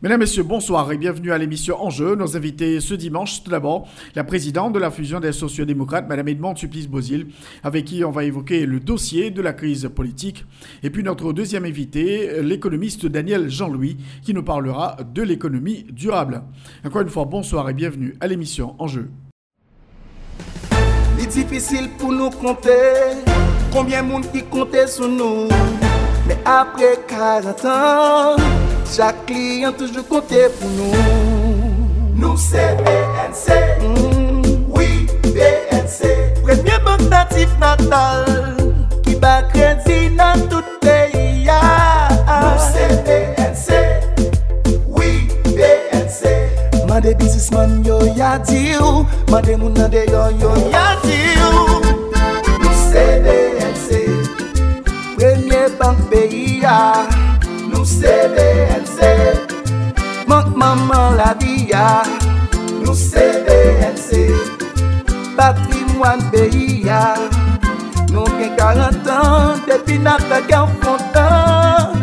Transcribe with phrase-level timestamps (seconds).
[0.00, 2.14] Mesdames, Messieurs, bonsoir et bienvenue à l'émission Enjeu.
[2.14, 6.54] Nos invités ce dimanche, tout d'abord, la présidente de la fusion des sociodémocrates, Madame Edmond
[6.54, 7.26] Supplice-Bozil,
[7.64, 10.44] avec qui on va évoquer le dossier de la crise politique.
[10.84, 16.44] Et puis notre deuxième invité, l'économiste Daniel Jean-Louis, qui nous parlera de l'économie durable.
[16.84, 19.10] Encore une fois, bonsoir et bienvenue à l'émission Enjeu.
[21.18, 22.70] Il est difficile pour nous compter
[23.72, 25.48] combien de monde qui comptait sur nous.
[26.28, 28.42] Men apre 40 an,
[28.84, 31.04] chak kliyan toujou kontè pou nou.
[32.20, 34.66] Nou se BNC, mm.
[34.76, 36.10] oui BNC,
[36.42, 38.28] premye bank natif natal,
[39.06, 41.62] ki ba kredi nan tout peyi ya.
[42.28, 43.78] Nou se BNC,
[44.84, 46.34] oui BNC,
[46.90, 51.97] mande bizisman yo yadi ou, mande moun nade yo yo yadi ou.
[55.88, 57.08] nan peyi ya.
[57.72, 58.98] Nou se BNC
[60.28, 62.04] Mank maman la di ya.
[62.84, 64.08] Nou se BNC
[65.36, 67.16] Patrimwan peyi ya.
[68.12, 71.96] Nou gen 40 an Depi nan ta gen fontan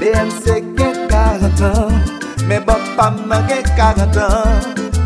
[0.00, 0.44] BNC
[0.78, 1.92] gen 40 an
[2.48, 4.56] Men bak pam nan gen 40 an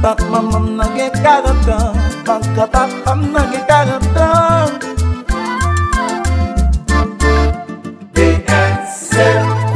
[0.02, 4.91] Bak maman nan gen 40 an Bak pam nan gen 40 an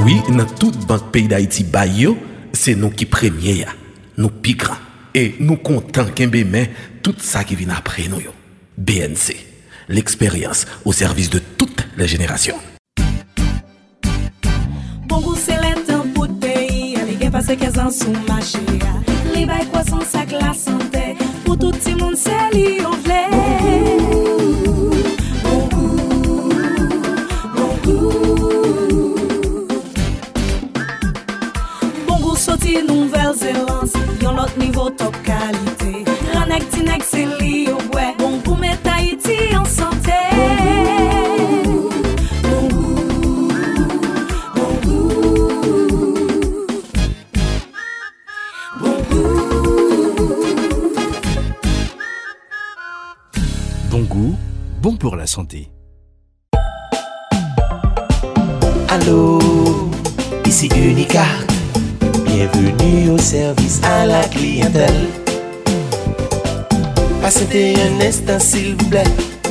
[0.05, 2.17] Oui, dans toute banque pays d'Haïti, Bayo,
[2.53, 3.67] c'est nous qui premiers,
[4.17, 4.74] nous piquons.
[5.14, 6.70] Et nous comptons qu'un mais
[7.02, 8.20] tout ça qui vient après nous.
[8.77, 9.35] BNC,
[9.89, 12.58] l'expérience au service de toutes les générations.
[15.07, 18.58] Bon goût c'est l'état pour pays Les gars passent 15 ans sous marché
[19.35, 22.80] Les bails croissance avec la santé Pour tout le monde c'est li
[34.46, 36.05] lot niveau top qualité.
[36.34, 37.68] Ranek tinek c'est li
[38.18, 39.11] Bon goût met goût
[48.80, 49.36] Bon goût.
[53.90, 54.36] Bon goût,
[54.83, 55.76] bon pour la santé.
[68.06, 69.05] Instant s'il vous plaît.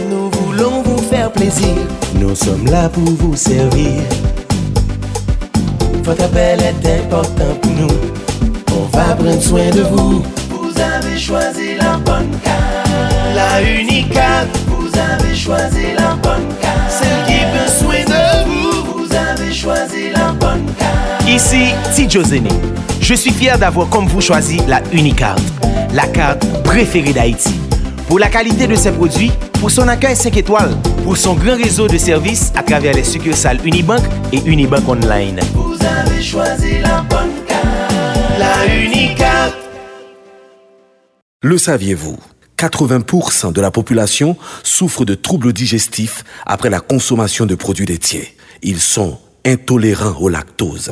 [0.10, 1.76] Nous voulons vous faire plaisir.
[2.16, 4.02] Nous sommes là pour vous servir.
[6.04, 7.98] Votre appel est important pour nous.
[8.78, 10.24] On va prendre soin de vous.
[10.50, 12.90] Vous avez choisi la bonne carte.
[13.36, 14.46] La Unicard.
[14.68, 16.92] Vous avez choisi la bonne carte.
[16.92, 18.98] Celle qui prend soin de vous.
[18.98, 21.28] Vous avez choisi la bonne carte.
[21.28, 22.48] Ici Tidjo Zene.
[23.02, 25.36] Je suis fier d'avoir comme vous choisi la Unicard,
[25.94, 27.65] la carte préférée d'Haïti.
[28.08, 31.88] Pour la qualité de ses produits, pour son accueil 5 étoiles, pour son grand réseau
[31.88, 34.02] de services à travers les succursales Unibank
[34.32, 35.40] et Unibank Online.
[35.54, 37.66] Vous avez choisi la bonne carte.
[38.38, 39.54] La Unicard.
[41.42, 42.18] Le saviez-vous
[42.58, 48.36] 80% de la population souffre de troubles digestifs après la consommation de produits laitiers.
[48.62, 50.92] Ils sont intolérants au lactose.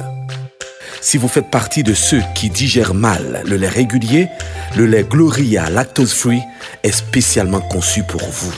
[1.04, 4.30] Si vous faites partie de ceux qui digèrent mal le lait régulier,
[4.78, 6.42] le lait Gloria Lactose Free
[6.82, 8.54] est spécialement conçu pour vous.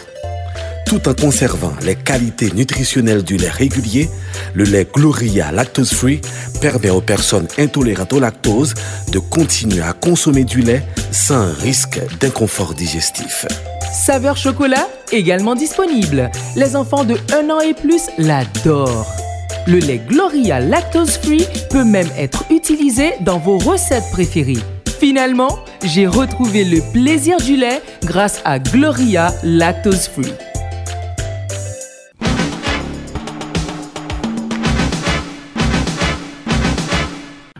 [0.86, 4.12] Tout en conservant les qualités nutritionnelles du lait régulier,
[4.54, 6.22] le lait Gloria Lactose Free
[6.62, 8.76] permet aux personnes intolérantes au lactose
[9.12, 13.48] de continuer à consommer du lait sans risque d'inconfort digestif.
[13.92, 16.30] Saveur chocolat, également disponible.
[16.56, 19.25] Les enfants de 1 an et plus l'adorent.
[19.68, 24.60] Le lait Gloria Lactose Free peut même être utilisé dans vos recettes préférées.
[25.00, 30.32] Finalement, j'ai retrouvé le plaisir du lait grâce à Gloria Lactose Free.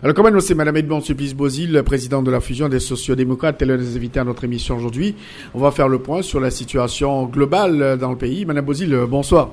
[0.00, 3.96] Alors, comme annoncé, Madame Edmond Supplice-Bozil, présidente de la fusion des sociodémocrates, elle est les
[3.96, 5.16] invités à notre émission aujourd'hui.
[5.54, 8.46] On va faire le point sur la situation globale dans le pays.
[8.46, 9.50] Madame Bozil, bonsoir.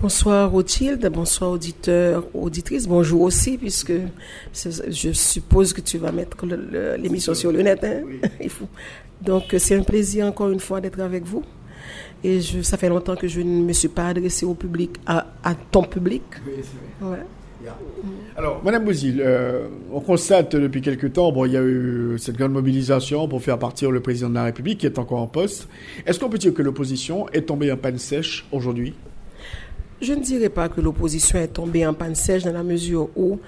[0.00, 3.92] Bonsoir Rothschild, bonsoir auditeurs, auditrices, bonjour aussi, puisque
[4.52, 6.36] je suppose que tu vas mettre
[6.98, 7.82] l'émission sur le net.
[7.84, 8.02] Hein?
[8.40, 8.68] Il faut.
[9.22, 11.42] Donc c'est un plaisir encore une fois d'être avec vous.
[12.22, 15.26] Et je, ça fait longtemps que je ne me suis pas adressée au public, à,
[15.70, 16.22] ton public.
[17.00, 17.16] Oui,
[18.36, 22.36] Alors, Madame Bouzil, euh, on constate depuis quelque temps, bon, il y a eu cette
[22.36, 25.68] grande mobilisation pour faire partir le président de la République qui est encore en poste.
[26.04, 28.94] Est-ce qu'on peut dire que l'opposition est tombée en panne sèche aujourd'hui?
[30.04, 33.38] Je ne dirais pas que l'opposition est tombée en panne sèche dans la mesure où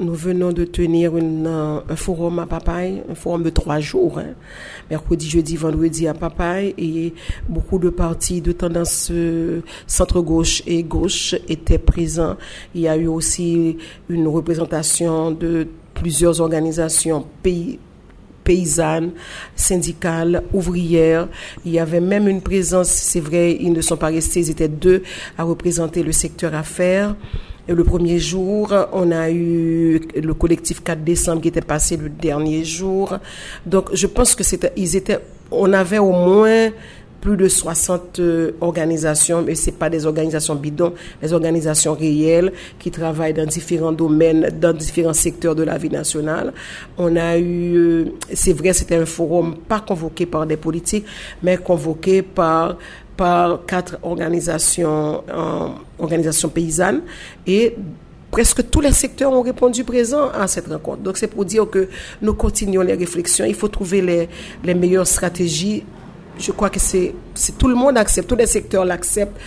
[0.00, 4.34] nous venons de tenir euh, un forum à Papaye, un forum de trois jours, hein.
[4.90, 7.14] mercredi, jeudi, vendredi à Papaye, et
[7.48, 12.36] beaucoup de partis de tendance euh, centre-gauche et gauche étaient présents.
[12.74, 13.76] Il y a eu aussi
[14.08, 17.78] une représentation de plusieurs organisations pays,
[18.44, 19.12] paysannes,
[19.56, 21.28] syndicales, ouvrières.
[21.64, 24.68] Il y avait même une présence, c'est vrai, ils ne sont pas restés, ils étaient
[24.68, 25.02] deux
[25.38, 27.14] à représenter le secteur affaires.
[27.68, 32.08] Et le premier jour, on a eu le collectif 4 décembre qui était passé le
[32.08, 33.18] dernier jour.
[33.64, 36.70] Donc, je pense que c'était, ils étaient, on avait au moins
[37.22, 40.92] plus de 60 euh, organisations, mais c'est pas des organisations bidons,
[41.22, 46.52] des organisations réelles qui travaillent dans différents domaines, dans différents secteurs de la vie nationale.
[46.98, 48.04] On a eu, euh,
[48.34, 51.06] c'est vrai, c'était un forum pas convoqué par des politiques,
[51.42, 52.76] mais convoqué par
[53.16, 55.68] par quatre organisations, euh,
[55.98, 57.02] organisations paysannes
[57.46, 57.76] et
[58.32, 61.02] presque tous les secteurs ont répondu présent à cette rencontre.
[61.02, 61.88] Donc c'est pour dire que
[62.22, 63.44] nous continuons les réflexions.
[63.44, 64.28] Il faut trouver les,
[64.64, 65.84] les meilleures stratégies.
[66.38, 67.14] Je crois que c'est
[67.58, 69.38] tout le monde accepte, tous les secteurs l'acceptent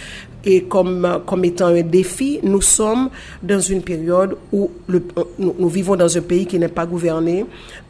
[0.45, 3.09] et comme, comme étant un défi, nous sommes
[3.41, 5.01] dans une période où le,
[5.39, 7.45] nous, vivons dans un pays qui n'est pas gouverné.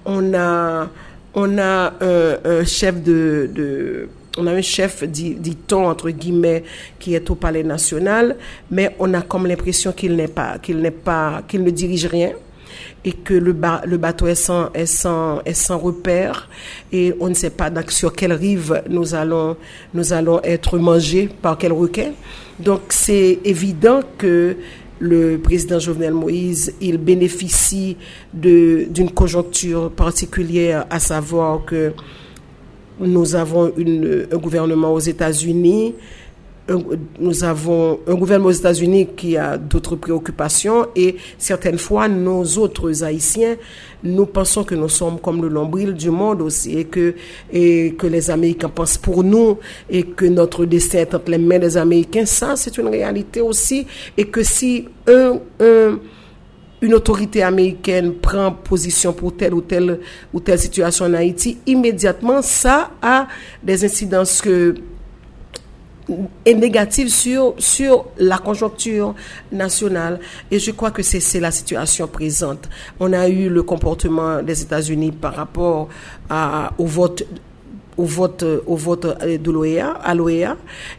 [0.05, 0.89] On a,
[1.33, 6.63] on a un, un chef de, de on a un chef, dit-on, entre guillemets,
[6.99, 8.35] qui est au palais national,
[8.69, 12.31] mais on a comme l'impression qu'il n'est pas, qu'il n'est pas, qu'il ne dirige rien
[13.03, 14.71] et que le, bateau est sans,
[15.77, 16.49] repère
[16.91, 19.57] et on ne sait pas sur quelle rive nous allons,
[19.93, 22.11] nous allons être mangés par quel requin.
[22.59, 24.55] Donc c'est évident que
[24.99, 27.97] le président Jovenel Moïse, il bénéficie
[28.33, 31.93] d'une conjoncture particulière, à savoir que
[32.99, 35.95] nous avons un gouvernement aux États-Unis,
[36.67, 43.03] nous avons un gouvernement aux États-Unis qui a d'autres préoccupations et certaines fois, nos autres
[43.03, 43.55] Haïtiens,
[44.03, 47.15] nous pensons que nous sommes comme le nombril du monde aussi et que,
[47.51, 49.59] et que les Américains pensent pour nous
[49.89, 52.25] et que notre destin est entre les mains des Américains.
[52.25, 53.85] Ça, c'est une réalité aussi
[54.17, 55.99] et que si un, un
[56.81, 59.99] une autorité américaine prend position pour telle ou telle
[60.33, 63.27] ou telle situation en Haïti, immédiatement, ça a
[63.63, 64.75] des incidences que
[66.45, 69.15] négatives sur, sur la conjoncture
[69.51, 70.19] nationale.
[70.51, 72.69] Et je crois que c'est la situation présente.
[72.99, 75.89] On a eu le comportement des États-Unis par rapport
[76.29, 77.23] à, au vote
[77.97, 80.57] au vote au vote de l'OEA à l'OEA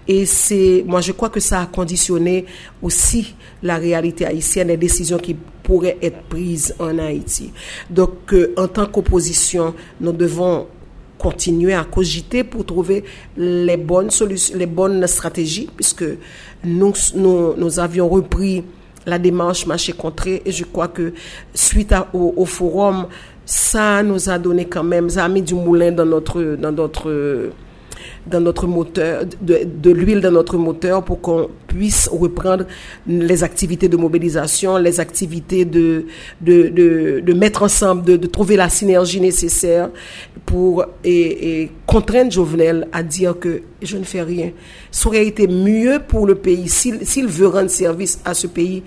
[0.08, 2.46] et c'est moi je crois que ça a conditionné
[2.80, 5.36] aussi la réalité haïtienne les décisions qui
[5.66, 7.52] pourrait être prise en Haïti.
[7.90, 10.68] Donc, euh, en tant qu'opposition, nous devons
[11.18, 13.04] continuer à cogiter pour trouver
[13.36, 16.04] les bonnes solutions, les bonnes stratégies, puisque
[16.64, 18.64] nous, nous, avions repris
[19.06, 21.12] la démarche marché contré et je crois que
[21.54, 23.06] suite au, au, forum,
[23.44, 27.52] ça nous a donné quand même, ça a mis du moulin dans notre, dans notre,
[28.26, 32.64] dans notre moteur, de, l'huile dans notre moteur pour qu'on puisse reprendre
[33.06, 36.06] les activités de mobilisation, les activités de,
[36.40, 36.68] de,
[37.20, 39.90] de, mettre ensemble, de, de, trouver la synergie nécessaire
[40.44, 44.50] pour et, contraindre Jovenel à dire que je ne fais rien.
[44.90, 48.82] Ça aurait été mieux pour le pays s'il veut rendre service à ce pays.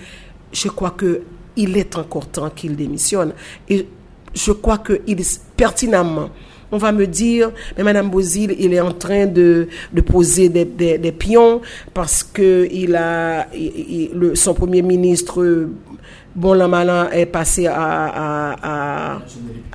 [0.51, 1.21] Je crois que
[1.55, 3.33] il est encore temps qu'il démissionne.
[3.67, 3.85] Et
[4.33, 5.17] je crois qu'il
[5.57, 6.29] pertinemment
[6.71, 9.67] on va me dire, mais Madame Bozil, il est en train de,
[10.05, 11.61] poser des, pions
[11.93, 13.47] parce que a,
[14.35, 15.67] son premier ministre,
[16.35, 19.19] bon la malin, est passé à,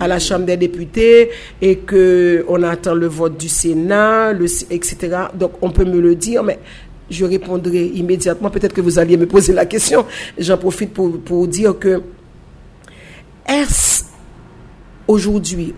[0.01, 4.33] la Chambre des députés et que on attend le vote du Sénat,
[4.71, 4.97] etc.
[5.35, 6.59] Donc on peut me le dire, mais
[7.11, 8.51] je répondrai immédiatement.
[8.51, 10.07] Peut-être que vous alliez me poser la question.
[10.39, 12.03] J'en profite pour, pour dire que
[13.47, 14.05] est-ce
[15.07, 15.75] aujourd'hui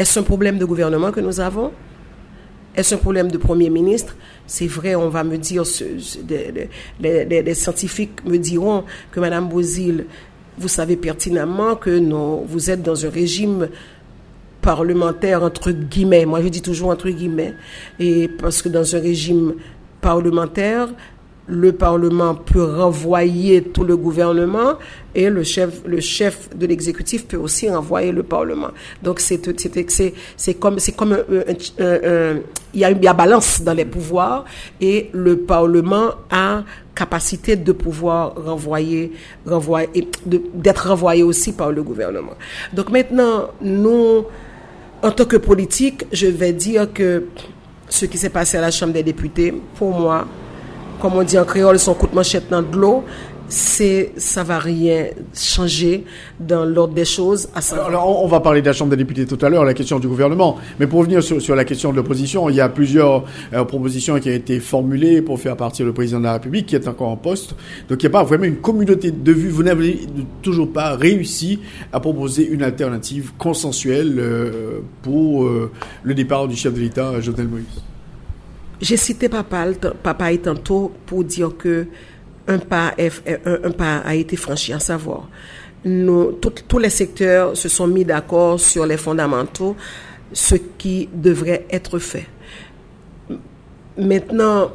[0.00, 1.72] est-ce un problème de gouvernement que nous avons?
[2.74, 4.16] Est-ce un problème de Premier ministre?
[4.46, 5.64] C'est vrai, on va me dire,
[6.98, 10.06] des, scientifiques me diront que Madame Bozil,
[10.56, 13.68] vous savez pertinemment que non, vous êtes dans un régime
[14.62, 16.24] parlementaire entre guillemets.
[16.24, 17.52] Moi, je dis toujours entre guillemets.
[17.98, 19.52] Et parce que dans un régime
[20.00, 20.88] parlementaire,
[21.50, 24.74] le Parlement peut renvoyer tout le gouvernement
[25.14, 28.68] et le chef, le chef de l'exécutif peut aussi renvoyer le Parlement.
[29.02, 29.40] Donc c'est
[30.58, 31.18] comme c'est comme
[32.72, 34.44] il y a une balance dans les pouvoirs
[34.80, 36.62] et le Parlement a
[36.94, 39.12] capacité de pouvoir renvoyer
[39.44, 39.88] renvoyer
[40.24, 42.34] d'être renvoyé aussi par le gouvernement.
[42.72, 44.24] Donc maintenant nous
[45.02, 47.24] en tant que politique, je vais dire que
[47.88, 50.26] ce qui s'est passé à la Chambre des députés, pour moi,
[51.00, 53.04] comme on dit en créole, son coup de manchette dans de l'eau,
[53.50, 56.04] c'est ça va rien changer
[56.38, 57.48] dans l'ordre des choses.
[57.72, 60.06] alors, on va parler de la Chambre des députés tout à l'heure, la question du
[60.06, 60.56] gouvernement.
[60.78, 64.30] Mais pour revenir sur, la question de l'opposition, il y a plusieurs euh, propositions qui
[64.30, 67.16] ont été formulées pour faire partir le président de la République, qui est encore en
[67.16, 67.56] poste.
[67.88, 69.50] Donc il n'y a pas vraiment une communauté de vues.
[69.50, 69.98] Vous n'avez
[70.42, 71.58] toujours pas réussi
[71.92, 75.72] à proposer une alternative consensuelle euh, pour euh,
[76.04, 77.82] le départ du chef de l'État, Jovenel Moïse.
[78.80, 79.66] J'ai cité Papa,
[80.02, 81.86] Papa tantôt pour dire que
[82.48, 85.28] un pas, a été franchi, à savoir,
[85.84, 89.76] tous les secteurs se sont mis d'accord sur les fondamentaux,
[90.32, 92.26] ce qui devrait être fait.
[93.96, 94.72] Maintenant,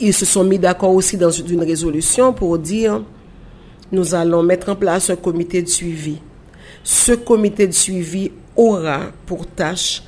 [0.00, 3.02] ils se sont mis d'accord aussi dans une résolution pour dire,
[3.92, 6.18] nous allons mettre en place un comité de suivi.
[6.82, 10.02] Ce comité de suivi aura pour tâche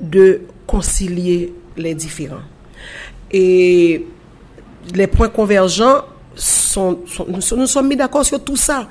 [0.00, 2.44] de concilier les différents.
[3.30, 4.06] Et
[4.94, 6.04] les points convergents
[6.34, 8.88] sont, nous, sommes mis d'accord sur tout ça.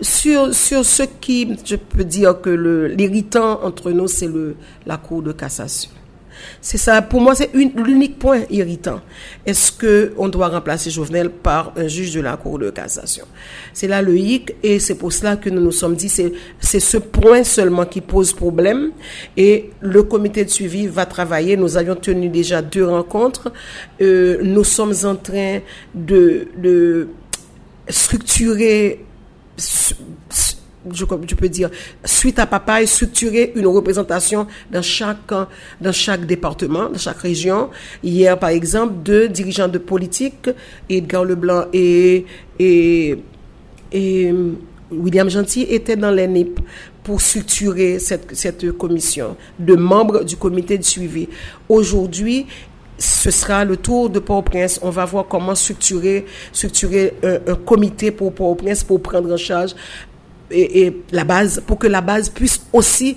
[0.00, 4.28] Sur, sur ce qui, je peux dire que l'irritant entre nous, c'est
[4.84, 5.90] la Cour de cassation.
[6.60, 9.00] C'est ça, pour moi, c'est l'unique point irritant.
[9.44, 13.26] Est-ce que on doit remplacer Jovenel par un juge de la Cour de cassation?
[13.72, 16.96] C'est là le hic, et c'est pour cela que nous nous sommes dit, c'est ce
[16.96, 18.92] point seulement qui pose problème,
[19.36, 21.56] et le comité de suivi va travailler.
[21.56, 23.52] Nous avions tenu déjà deux rencontres.
[24.00, 25.60] Euh, nous sommes en train
[25.94, 27.08] de, de
[27.88, 29.04] structurer
[30.92, 31.70] je, je, peux dire,
[32.04, 35.32] suite à papa, et structurer une représentation dans chaque,
[35.80, 37.70] dans chaque département, dans chaque région.
[38.02, 40.50] Hier, par exemple, deux dirigeants de politique,
[40.88, 42.26] Edgar Leblanc et,
[44.90, 46.60] William Gentil, étaient dans l'ENIP
[47.02, 51.28] pour structurer cette, cette commission de membres du comité de suivi.
[51.68, 52.46] Aujourd'hui,
[52.98, 54.80] ce sera le tour de Port-au-Prince.
[54.82, 59.74] On va voir comment structurer, structurer un, un comité pour Port-au-Prince pour prendre en charge
[60.50, 63.16] et, la base, pour que la base puisse aussi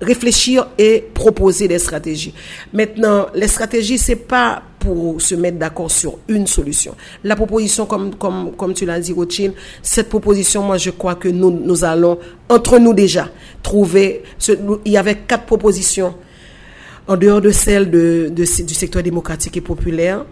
[0.00, 2.34] réfléchir et proposer des stratégies.
[2.72, 6.94] Maintenant, les stratégies, c'est pas pour se mettre d'accord sur une solution.
[7.24, 11.28] La proposition, comme, comme, comme tu l'as dit, Rothschild, cette proposition, moi, je crois que
[11.28, 13.28] nous, nous allons, entre nous déjà,
[13.62, 14.22] trouver,
[14.84, 16.14] il y avait quatre propositions
[17.08, 20.24] en dehors de celles de, du secteur démocratique et populaire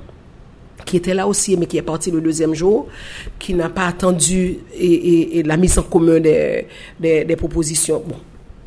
[0.85, 2.87] qui était là aussi, mais qui est parti le deuxième jour,
[3.39, 6.67] qui n'a pas attendu et, la mise en commun des,
[7.01, 8.03] des, propositions.
[8.07, 8.17] Bon,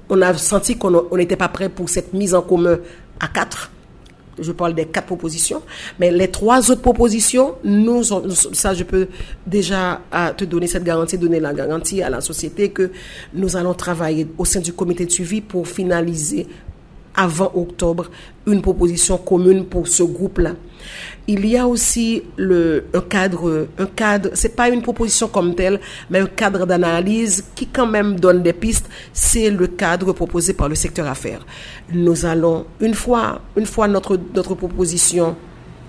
[0.09, 2.77] on a senti qu'on n'était pas prêt pour cette mise en commun
[3.19, 3.71] à quatre.
[4.39, 5.63] Je parle des quatre propositions.
[5.99, 9.07] Mais les trois autres propositions, nous, ça, je peux
[9.47, 10.01] déjà
[10.37, 12.91] te donner cette garantie, donner la garantie à la société que
[13.33, 16.45] nous allons travailler au sein du comité de suivi pour finaliser
[17.17, 18.09] avant octobre
[18.45, 20.51] une proposition commune pour ce groupe-là
[21.27, 25.79] il y a aussi le, un cadre, un cadre, c'est pas une proposition comme telle,
[26.09, 28.89] mais un cadre d'analyse qui quand même donne des pistes.
[29.11, 31.45] C'est le cadre proposé par le secteur affaires.
[31.91, 35.35] Nous allons, une fois, une fois notre, notre proposition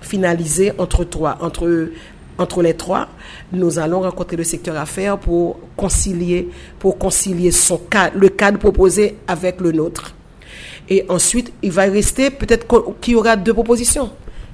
[0.01, 1.89] finalisée entre trois, entre,
[2.37, 3.07] entre les trois,
[3.53, 9.17] nous allons rencontrer le secteur affaires pour concilier, pour concilier son cadre, le cadre proposé
[9.27, 10.15] avec le nôtre.
[10.89, 12.65] Et ensuite, il va rester peut-être
[12.99, 14.09] qu'il y aura deux propositions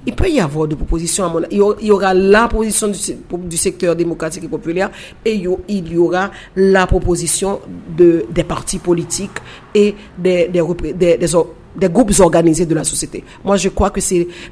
[0.06, 3.96] il peut y avoir des propositions à mon il y aura la position du, secteur
[3.96, 4.92] démocratique et populaire
[5.24, 7.60] et il y aura la proposition
[7.98, 9.32] de, des partis politiques
[9.74, 10.50] et des,
[11.90, 13.24] groupes organisés de la société.
[13.44, 14.00] Moi, je crois que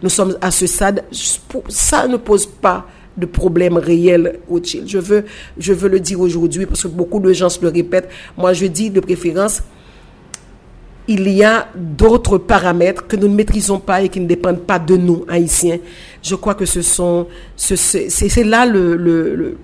[0.01, 1.03] nous sommes à ce stade,
[1.69, 4.87] ça ne pose pas de problème réel au Chili.
[4.87, 5.23] Je veux,
[5.57, 8.09] je veux le dire aujourd'hui parce que beaucoup de gens se le répètent.
[8.35, 9.61] Moi, je dis de préférence,
[11.07, 14.79] il y a d'autres paramètres que nous ne maîtrisons pas et qui ne dépendent pas
[14.79, 15.79] de nous, haïtiens.
[16.21, 19.57] Je crois que ce sont, c'est là le,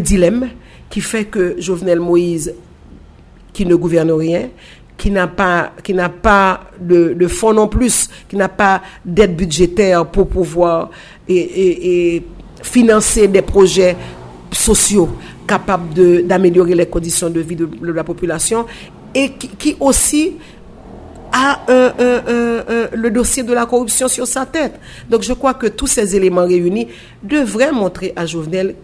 [0.00, 0.48] dilemme
[0.88, 2.54] qui fait que Jovenel Moïse,
[3.52, 4.48] qui ne gouverne rien,
[4.96, 10.06] qui n'a pas, qui n'a pas de, fonds non plus, qui n'a pas d'aide budgétaire
[10.06, 10.90] pour pouvoir
[11.26, 12.22] et
[12.62, 13.96] financer des projets
[14.52, 15.08] sociaux
[15.46, 18.66] capables d'améliorer les conditions de vie de, la population
[19.14, 20.32] et qui, aussi
[21.32, 24.74] a le dossier de la corruption sur sa tête.
[25.08, 26.88] Donc je crois que tous ces éléments réunis
[27.22, 28.74] devraient montrer à Jovenel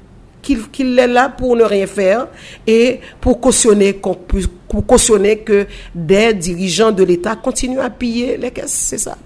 [0.73, 2.29] qu'il est là pour ne rien faire
[2.67, 8.87] et pour cautionner, pour cautionner que des dirigeants de l'État continuent à piller les caisses.
[8.89, 9.17] C'est ça.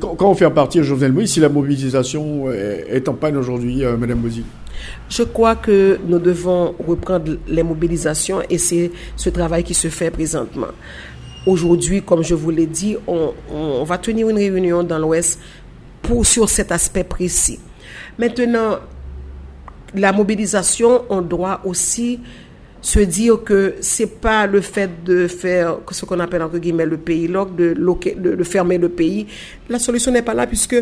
[0.00, 4.20] Quand, on fait partir Jovenel Moïse, si la mobilisation est en panne aujourd'hui, euh, Madame
[5.08, 10.10] je crois que nous devons reprendre les mobilisations et c'est ce travail qui se fait
[10.10, 10.68] présentement.
[11.46, 15.40] Aujourd'hui, comme je vous l'ai dit, on, va tenir une réunion dans l'Ouest
[16.02, 17.58] pour sur cet aspect précis.
[18.18, 18.78] Maintenant,
[19.94, 22.20] la mobilisation, on doit aussi
[22.82, 26.96] se dire que c'est pas le fait de faire ce qu'on appelle entre guillemets le
[26.96, 29.26] pays lock, de fermer le pays.
[29.68, 30.76] La solution n'est pas là puisque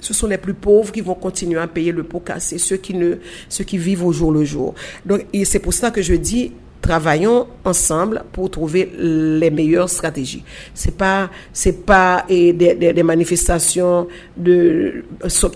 [0.00, 3.78] ce sont les plus pauvres qui vont continuer à payer le pot cassé, ceux qui
[3.78, 4.74] vivent au jour le jour.
[5.04, 10.44] Donc, c'est pour ça que je dis, travaillons ensemble pour trouver les meilleures stratégies.
[10.74, 15.04] C'est pas, c'est pas et des, manifestations de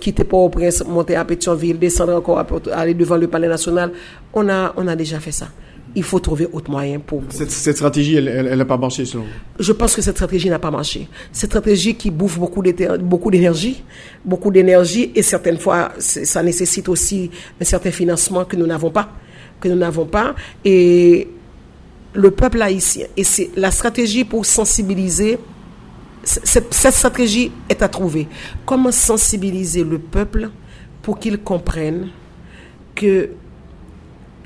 [0.00, 3.92] quitter Port-au-Prince, monter à Pétionville, descendre encore, aller devant le Palais national.
[4.34, 5.48] On a, on a déjà fait ça
[5.94, 7.22] il faut trouver autre moyen pour...
[7.28, 9.28] Cette, cette stratégie, elle n'a pas marché selon vous?
[9.58, 11.08] Je pense que cette stratégie n'a pas marché.
[11.32, 13.84] Cette stratégie qui bouffe beaucoup d'énergie,
[14.24, 17.30] beaucoup d'énergie, et certaines fois, ça nécessite aussi
[17.60, 19.10] un certain financement que nous n'avons pas,
[19.60, 20.34] que nous n'avons pas,
[20.64, 21.28] et
[22.14, 25.38] le peuple haïtien, et c'est la stratégie pour sensibiliser,
[26.24, 28.28] cette, cette stratégie est à trouver.
[28.64, 30.50] Comment sensibiliser le peuple
[31.02, 32.08] pour qu'il comprenne
[32.94, 33.30] que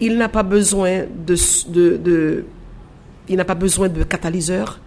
[0.01, 1.37] il n'a pas besoin de,
[3.29, 4.81] de, catalyseur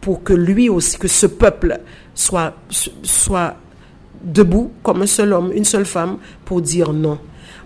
[0.00, 1.80] pour que lui aussi, que ce peuple
[2.14, 2.54] soit,
[4.22, 7.18] debout comme un seul homme, une seule femme, pour dire non.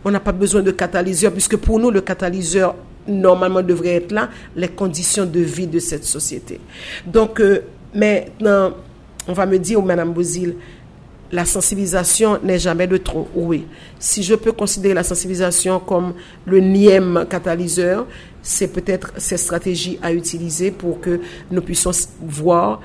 [0.05, 2.75] On n'a pas besoin de catalyseur, puisque pour nous, le catalyseur,
[3.07, 6.61] normalement, devrait être là, les conditions de vie de cette société.
[7.07, 7.61] Donc, euh,
[7.95, 8.73] maintenant,
[9.29, 10.55] on va me dire, Madame Bouzil,
[11.33, 13.29] la sensibilisation n'est jamais de trop.
[13.35, 13.67] Oui.
[13.99, 18.07] Si je peux considérer la sensibilisation comme le nième catalyseur,
[18.43, 22.81] c'est peut-être cette stratégie à utiliser pour que nous puissions voir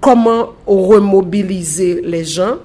[0.00, 2.56] comment remobiliser les gens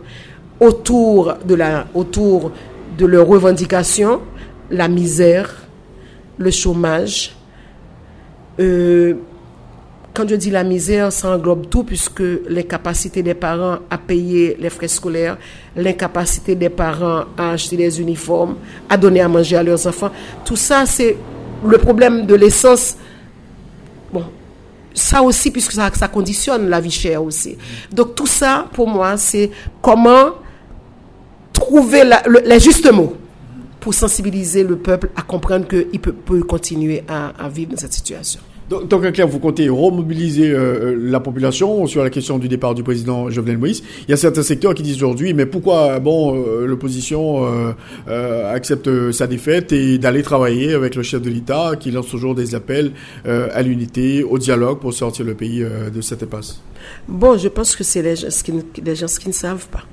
[0.59, 2.51] autour de, la, autour
[2.97, 4.21] de leurs revendications,
[4.69, 5.67] la misère,
[6.37, 7.35] le chômage,
[8.59, 9.13] euh,
[10.19, 14.69] quand je dis la misère, ça englobe tout puisque l'incapacité des parents à payer les
[14.69, 15.37] frais scolaires,
[15.77, 18.57] l'incapacité des parents à acheter des uniformes,
[18.89, 20.11] à donner à manger à leurs enfants,
[20.43, 21.15] tout ça c'est
[21.65, 22.97] le problème de l'essence.
[24.11, 24.25] Bon,
[24.93, 27.57] ça aussi puisque ça, conditionne la vie chère aussi.
[27.89, 29.49] Donc tout ça pour moi c'est
[29.81, 30.31] comment
[31.53, 32.03] trouver
[32.43, 33.15] les justes mots
[33.79, 38.41] pour sensibiliser le peuple à comprendre qu'il peut continuer à vivre dans cette situation.
[38.69, 42.75] Donc, en clair, vous comptez remobiliser euh, euh, la population sur la question du départ
[42.75, 43.81] du président Jovenel Moïse.
[44.07, 47.19] Il y a certains secteurs qui disent aujourd'hui, mais pourquoi bon euh, l'opposition
[48.07, 52.53] accepte sa défaite et d'aller travailler avec le chef de l'État qui lance toujours des
[52.53, 52.91] appels
[53.25, 56.61] à l'unité, au dialogue pour sortir le pays de cette impasse?
[57.07, 59.83] Bon, je pense que c'est les, gens qui, les gens qui ne savent pas,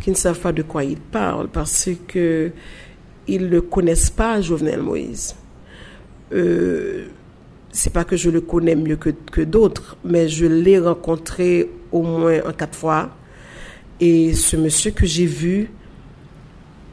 [0.00, 2.50] qui ne savent pas de quoi ils parlent parce que
[3.26, 5.34] ils ne connaissent pas Jovenel Moïse.
[6.32, 7.06] Euh,
[7.72, 12.02] c'est pas que je le connais mieux que, que d'autres, mais je l'ai rencontré au
[12.02, 13.10] moins en quatre fois.
[14.00, 15.70] Et ce monsieur que j'ai vu,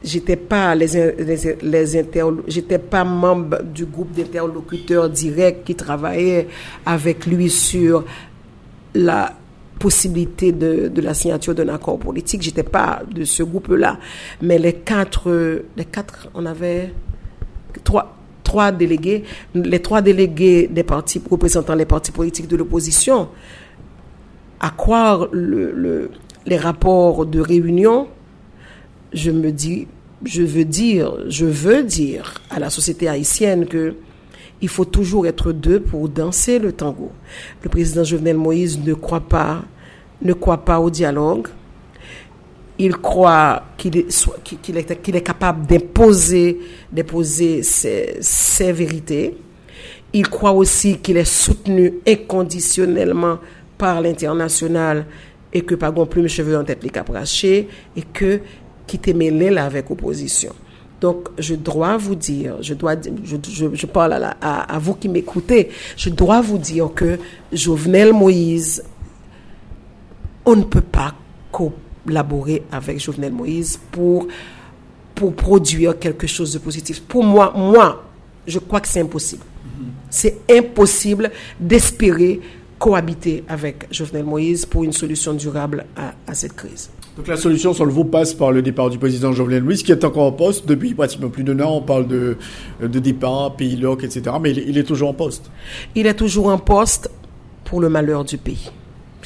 [0.04, 0.86] j'étais pas les,
[1.18, 2.04] les, les
[2.46, 6.48] j'étais pas membre du groupe d'interlocuteurs directs qui travaillait
[6.84, 8.04] avec lui sur
[8.94, 9.34] la
[9.78, 12.42] possibilité de, de la signature d'un accord politique.
[12.42, 13.98] J'étais pas de ce groupe-là.
[14.42, 16.92] Mais les quatre, les quatre, on avait
[17.84, 18.17] trois,
[18.48, 23.28] trois délégués, les trois délégués des partis représentant les partis politiques de l'opposition,
[24.58, 26.10] à croire le,
[26.46, 28.08] les rapports de réunion,
[29.12, 29.86] je me dis,
[30.24, 33.94] je veux dire, je veux dire à la société haïtienne que
[34.60, 37.12] il faut toujours être deux pour danser le tango.
[37.62, 39.62] Le président Jovenel Moïse ne croit pas,
[40.22, 41.48] ne croit pas au dialogue
[42.78, 44.28] il croit qu'il est,
[44.62, 46.60] qu'il est, qu'il est, capable d'imposer,
[46.92, 49.36] d'imposer ses, vérités.
[50.12, 53.38] Il croit aussi qu'il est soutenu inconditionnellement
[53.76, 55.06] par l'international
[55.52, 58.40] et que pas plus mes cheveux en tête les caprachés et que
[58.86, 60.54] qui t'est mêlé là avec opposition.
[61.00, 63.36] Donc, je dois vous dire, je dois, je,
[63.72, 67.18] je, parle à, à, à, vous qui m'écoutez, je dois vous dire que
[67.52, 68.82] Jovenel Moïse,
[70.44, 71.14] on ne peut pas
[71.52, 74.26] copier laborer avec Jovenel Moïse pour,
[75.14, 77.00] pour produire quelque chose de positif.
[77.02, 78.04] Pour moi, moi,
[78.46, 79.44] je crois que c'est impossible.
[80.10, 82.40] C'est impossible d'espérer
[82.78, 86.90] cohabiter avec Jovenel Moïse pour une solution durable à, cette crise.
[87.16, 89.90] Donc la solution, sur le vous passe par le départ du président Jovenel Moïse, qui
[89.90, 91.76] est encore en poste depuis pratiquement plus d'un an.
[91.76, 92.36] On parle de,
[92.80, 94.36] de départ, pays loc, etc.
[94.40, 95.50] Mais il, est toujours en poste.
[95.96, 97.10] Il est toujours en poste
[97.64, 98.70] pour le malheur du pays.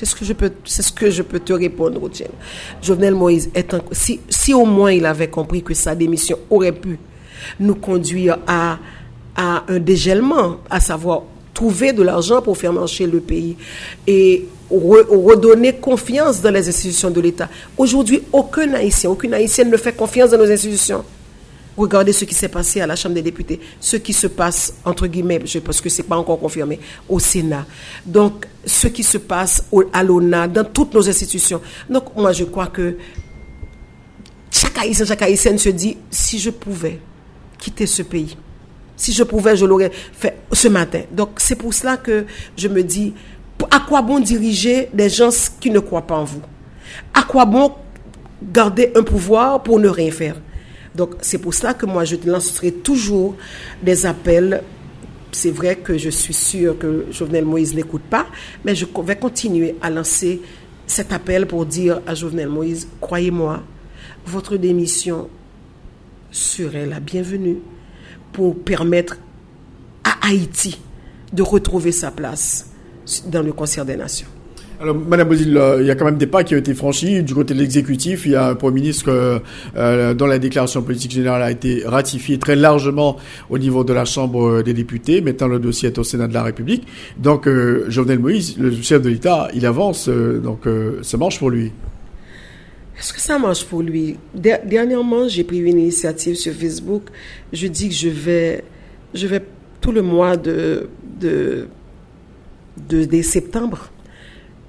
[0.03, 2.31] C'est ce que je peux, te répondre, Rotiel.
[2.83, 3.51] Jovenel Moïse
[3.93, 6.99] si, au moins il avait compris que sa démission aurait pu
[7.61, 8.79] nous conduire à,
[9.37, 11.23] à un dégèlement, à savoir
[11.55, 13.57] trouver de l'argent pour faire marcher le pays
[14.05, 17.49] et redonner confiance dans les institutions de l'État.
[17.79, 21.05] Aujourd'hui, aucun Haïtien, aucune Haïtienne ne fait confiance dans nos institutions.
[21.77, 25.07] Regardez ce qui s'est passé à la Chambre des députés, ce qui se passe, entre
[25.07, 27.67] guillemets, parce que ce n'est pas encore confirmé, au Sénat.
[28.05, 31.63] Donc, ce qui se passe à l'ONA, dans toutes nos institutions.
[31.89, 32.97] Donc, moi, je crois que
[34.51, 37.01] chaque Haïtien, chaque Haïtienne se dit, si je pouvais
[37.59, 38.37] quitter ce pays,
[38.95, 41.03] si je pouvais, je l'aurais fait ce matin.
[41.11, 43.15] Donc, c'est pour cela que je me dis,
[43.71, 46.43] à quoi bon diriger des gens qui ne croient pas en vous?
[47.15, 47.73] À quoi bon
[48.43, 50.37] garder un pouvoir pour ne rien faire?
[50.95, 53.37] Donc, c'est pour cela que moi, je lancerai toujours
[53.83, 54.63] des appels.
[55.31, 58.27] C'est vrai que je suis sûr que Jovenel Moïse n'écoute pas,
[58.65, 60.43] mais je vais continuer à lancer
[60.87, 63.63] cet appel pour dire à Jovenel Moïse, croyez-moi,
[64.27, 65.31] votre démission
[66.31, 67.59] serait la bienvenue
[68.33, 69.17] pour permettre
[70.05, 70.79] à Haïti
[71.33, 72.71] de retrouver sa place
[73.27, 74.29] dans le concert des nations.
[74.81, 77.23] Alors, Madame Bozil, euh, il y a quand même des pas qui ont été franchis.
[77.23, 79.39] Du côté de l'exécutif, il y a un Premier ministre euh,
[79.77, 83.17] euh, dont la déclaration politique générale a été ratifiée très largement
[83.51, 85.21] au niveau de la Chambre des députés.
[85.21, 86.87] Maintenant, le dossier au Sénat de la République.
[87.19, 87.49] Donc,
[87.89, 90.09] Jovenel Moïse, le chef de l'État, il avance.
[90.09, 90.67] donc,
[91.03, 91.71] ça marche pour lui.
[92.99, 94.17] Est-ce que ça marche pour lui?
[94.35, 97.05] Dernièrement, j'ai pris une initiative sur Facebook.
[97.53, 98.63] Je dis que je vais,
[99.81, 100.89] tout le mois de,
[101.21, 101.67] de,
[102.89, 103.91] de, septembre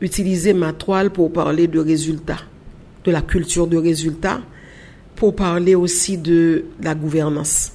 [0.04, 2.42] utiliser ma toile pour parler de résultats,
[3.06, 4.42] de la culture de résultats,
[5.16, 7.72] pour parler aussi de la gouvernance.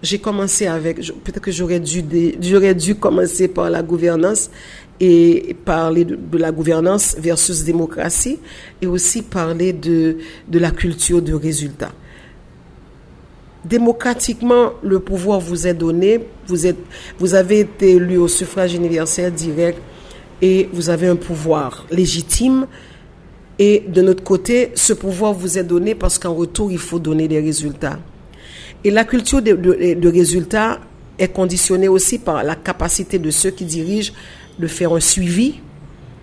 [0.00, 2.04] J'ai commencé avec, peut-être que j'aurais dû,
[2.40, 4.50] j'aurais dû commencer par la gouvernance
[5.00, 8.38] et parler de, la gouvernance versus démocratie
[8.80, 11.90] et aussi parler de, de la culture de résultat.
[13.64, 16.78] Démocratiquement, le pouvoir vous est donné, vous, êtes,
[17.18, 19.80] vous avez été élu au suffrage universel direct
[20.42, 22.66] et vous avez un pouvoir légitime.
[23.58, 27.28] Et de notre côté, ce pouvoir vous est donné parce qu'en retour, il faut donner
[27.28, 27.98] des résultats.
[28.82, 30.80] Et la culture de, résultats
[31.18, 34.12] est conditionnée aussi par la capacité de ceux qui dirigent
[34.58, 35.60] de faire un suivi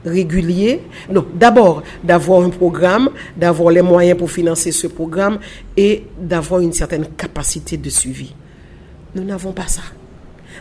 [0.05, 0.81] régulier.
[1.09, 5.39] Non, d'abord d'avoir un programme, d'avoir les moyens pour financer ce programme
[5.77, 8.33] et d'avoir une certaine capacité de suivi.
[9.15, 9.81] Nous n'avons pas ça.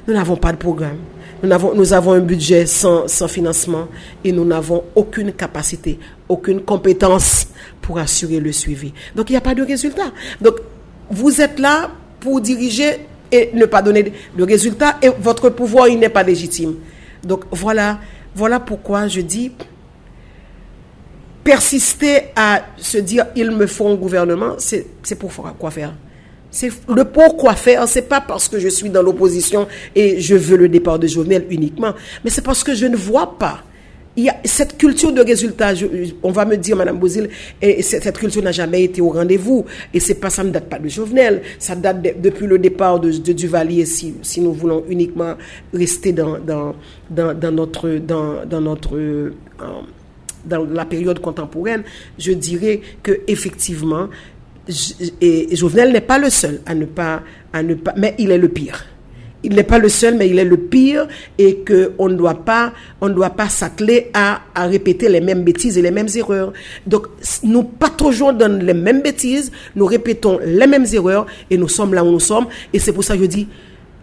[0.06, 0.98] Nous n'avons pas de programme.
[1.42, 3.88] Nous avons, nous avons un budget sans, sans financement
[4.24, 5.98] et nous n'avons aucune capacité,
[6.28, 7.48] aucune compétence
[7.80, 8.92] pour assurer le suivi.
[9.14, 10.12] Donc il n'y a pas de résultat.
[10.40, 10.56] Donc
[11.10, 15.98] vous êtes là pour diriger et ne pas donner de résultat et votre pouvoir il
[15.98, 16.76] n'est pas légitime.
[17.24, 17.98] Donc voilà,
[18.34, 19.52] voilà pourquoi je dis
[21.42, 25.94] persister à se dire il me faut un gouvernement, c'est pour quoi faire.
[26.50, 30.56] C'est le pourquoi faire, c'est pas parce que je suis dans l'opposition et je veux
[30.56, 33.62] le départ de Jovenel uniquement, mais c'est parce que je ne vois pas
[34.44, 35.72] cette culture de résultat,
[36.22, 37.28] on va me dire, Madame Bozil,
[37.62, 39.64] et cette culture n'a jamais été au rendez-vous.
[39.94, 43.10] Et c'est pas, ça ne date pas de Jovenel, ça date depuis le départ de,
[43.10, 45.34] Duvalier, si, si, nous voulons uniquement
[45.72, 46.74] rester dans, dans,
[47.10, 49.32] dans, notre, dans, dans notre, euh,
[50.44, 51.82] dans la période contemporaine.
[52.18, 54.08] Je dirais que effectivement,
[55.20, 58.38] et Jovenel n'est pas le seul à ne pas, à ne pas, mais il est
[58.38, 58.84] le pire
[59.42, 61.06] il n'est pas le seul, mais il est le pire
[61.38, 65.44] et qu'on ne doit pas, on ne doit pas s'atteler à, à, répéter les mêmes
[65.44, 66.52] bêtises et les mêmes erreurs.
[66.86, 67.06] Donc,
[67.42, 72.04] nous pataugeons dans les mêmes bêtises, nous répétons les mêmes erreurs et nous sommes là
[72.04, 72.46] où nous sommes.
[72.72, 73.48] Et c'est pour ça que je dis,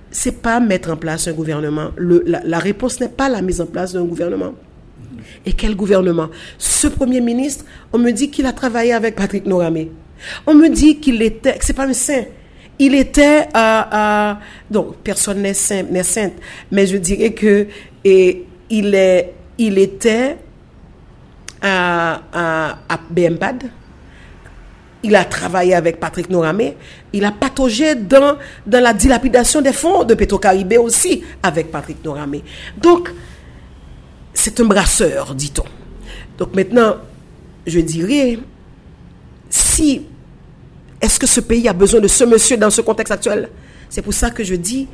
[0.09, 1.91] c'est pas mettre en place un gouvernement.
[1.97, 4.53] Le, la, la réponse n'est pas la mise en place d'un gouvernement.
[5.45, 6.29] Et quel gouvernement?
[6.57, 9.91] Ce Premier ministre, on me dit qu'il a travaillé avec Patrick Noramé.
[10.45, 12.25] On me dit qu'il était, c'est pas un saint,
[12.79, 16.33] il était à, donc personne n'est sainte,
[16.71, 17.67] mais je dirais que
[18.03, 20.37] et il est, il était
[21.61, 23.71] à, à, à BMPAD.
[25.03, 26.75] Il a travaillé avec Patrick Noramé.
[27.13, 32.43] Il a pataugé dans, dans la dilapidation des fonds de Petro-Caribé aussi avec Patrick Noramé.
[32.77, 33.13] Donc,
[34.33, 35.65] c'est un brasseur, dit-on.
[36.37, 36.97] Donc maintenant,
[37.65, 38.39] je dirais,
[39.49, 40.05] si
[41.01, 43.49] est-ce que ce pays a besoin de ce monsieur dans ce contexte actuel?
[43.89, 44.87] C'est pour ça que je dis,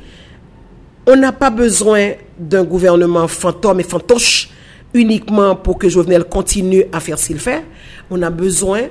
[1.06, 4.50] on n'a pas besoin d'un gouvernement fantôme et fantoche
[4.92, 7.64] uniquement pour que Jovenel continue à faire ce qu'il fait.
[8.10, 8.82] On a besoin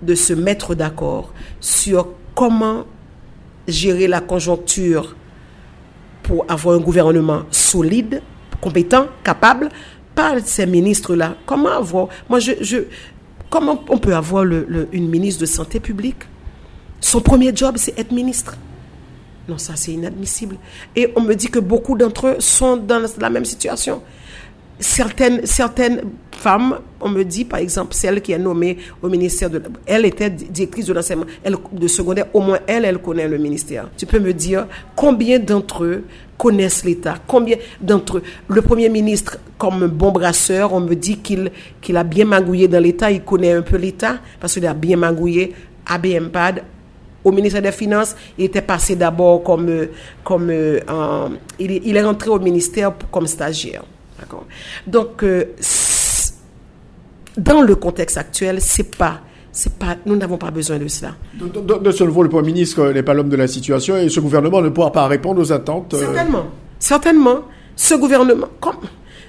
[0.00, 2.84] de se mettre d'accord sur comment
[3.66, 5.16] gérer la conjoncture
[6.22, 8.22] pour avoir un gouvernement solide,
[8.60, 9.68] compétent, capable,
[10.14, 11.36] pas ces ministres-là.
[11.44, 12.84] Comment avoir, moi je,
[13.54, 16.24] comment on peut avoir une ministre de santé publique?
[17.00, 18.56] Son premier job, c'est être ministre.
[19.48, 20.56] Non, ça c'est inadmissible.
[20.96, 24.02] Et on me dit que beaucoup d'entre eux sont dans la même situation
[24.78, 29.62] certaines, certaines femmes, on me dit par exemple, celle qui est nommée au ministère de...
[29.86, 31.26] Elle était directrice de l'enseignement
[31.72, 33.88] de secondaire, au moins elle, elle connaît le ministère.
[33.96, 36.04] Tu peux me dire combien d'entre eux
[36.38, 37.16] connaissent l'État.
[37.26, 38.22] Combien d'entre eux?
[38.48, 42.82] Le Premier ministre, comme un bon brasseur, on me dit qu'il a bien magouillé dans
[42.82, 45.54] l'État, il connaît un peu l'État, parce qu'il a bien magouillé
[45.86, 46.62] à BMPAD,
[47.24, 49.88] au ministère des Finances, il était passé d'abord comme...
[50.22, 53.84] comme euh, il, est rentré au ministère comme stagiaire.
[54.86, 55.54] Donc, euh,
[57.36, 59.20] dans le contexte actuel, c'est pas
[59.78, 61.14] pas, nous n'avons pas besoin de cela.
[61.34, 64.60] De, ce niveau, le Premier ministre n'est pas l'homme de la situation et ce gouvernement
[64.60, 65.94] ne pourra pas répondre aux attentes.
[65.94, 66.46] Euh, certainement.
[66.78, 67.38] Certainement.
[67.76, 68.76] Ce gouvernement, comme,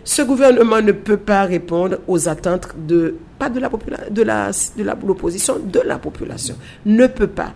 [0.03, 4.51] ce gouvernement ne peut pas répondre aux attentes de, pas de la population, de la,
[4.51, 6.55] de l'opposition, de la population.
[6.85, 7.53] Ne peut pas.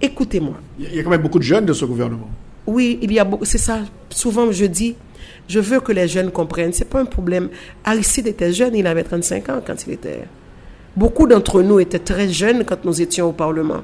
[0.00, 0.54] Écoutez-moi.
[0.78, 2.28] Il y a quand même beaucoup de jeunes de ce gouvernement.
[2.66, 3.80] Oui, il y a beaucoup, c'est ça.
[4.10, 4.96] Souvent, je dis,
[5.48, 6.72] je veux que les jeunes comprennent.
[6.72, 7.48] C'est pas un problème.
[7.84, 10.24] Aristide était jeune, il avait 35 ans quand il était.
[10.96, 13.82] Beaucoup d'entre nous étaient très jeunes quand nous étions au Parlement.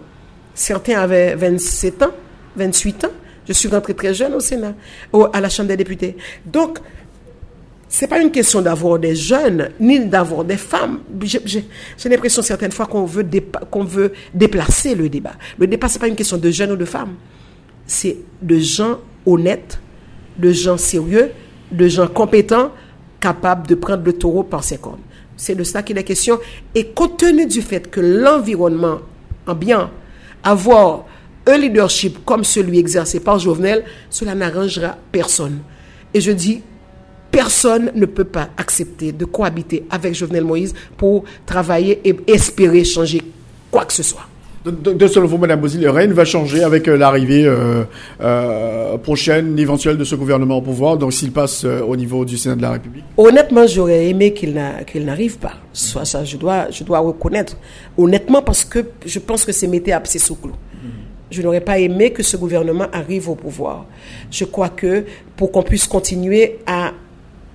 [0.54, 2.12] Certains avaient 27 ans,
[2.56, 3.10] 28 ans.
[3.48, 4.74] Je suis rentré très jeune au Sénat,
[5.32, 6.16] à la Chambre des députés.
[6.46, 6.78] Donc,
[7.88, 11.00] c'est pas une question d'avoir des jeunes, ni d'avoir des femmes.
[11.24, 13.26] J'ai l'impression certaines fois qu'on veut,
[13.68, 15.32] qu'on veut déplacer le débat.
[15.58, 17.16] Le débat, c'est pas une question de jeunes ou de femmes.
[17.86, 19.80] C'est de gens honnêtes,
[20.38, 21.32] de gens sérieux,
[21.72, 22.70] de gens compétents
[23.18, 25.00] capables de prendre le taureau par ses cornes.
[25.40, 26.38] C'est de ça qu'il est question.
[26.74, 28.98] Et compte tenu du fait que l'environnement
[29.46, 29.88] ambiant,
[30.44, 31.06] avoir
[31.46, 35.60] un leadership comme celui exercé par Jovenel, cela n'arrangera personne.
[36.12, 36.60] Et je dis,
[37.30, 43.22] personne ne peut pas accepter de cohabiter avec Jovenel Moïse pour travailler et espérer changer
[43.70, 44.29] quoi que ce soit.
[44.64, 47.84] De, selon vous, Mme Bozil, rien va changer avec euh, l'arrivée euh,
[48.20, 52.56] euh, prochaine, éventuelle de ce gouvernement au pouvoir, donc s'il passe au niveau du Sénat
[52.56, 54.52] de la République Honnêtement, j'aurais aimé qu'il
[55.04, 55.54] n'arrive pas.
[55.72, 57.56] Soit ça, je dois, je dois reconnaître.
[57.96, 60.52] Honnêtement, parce que je pense que c'est mettre à sous clou.
[61.30, 63.86] Je n'aurais pas aimé que ce gouvernement arrive au pouvoir.
[64.30, 65.04] Je crois que
[65.36, 66.90] pour qu'on puisse continuer à.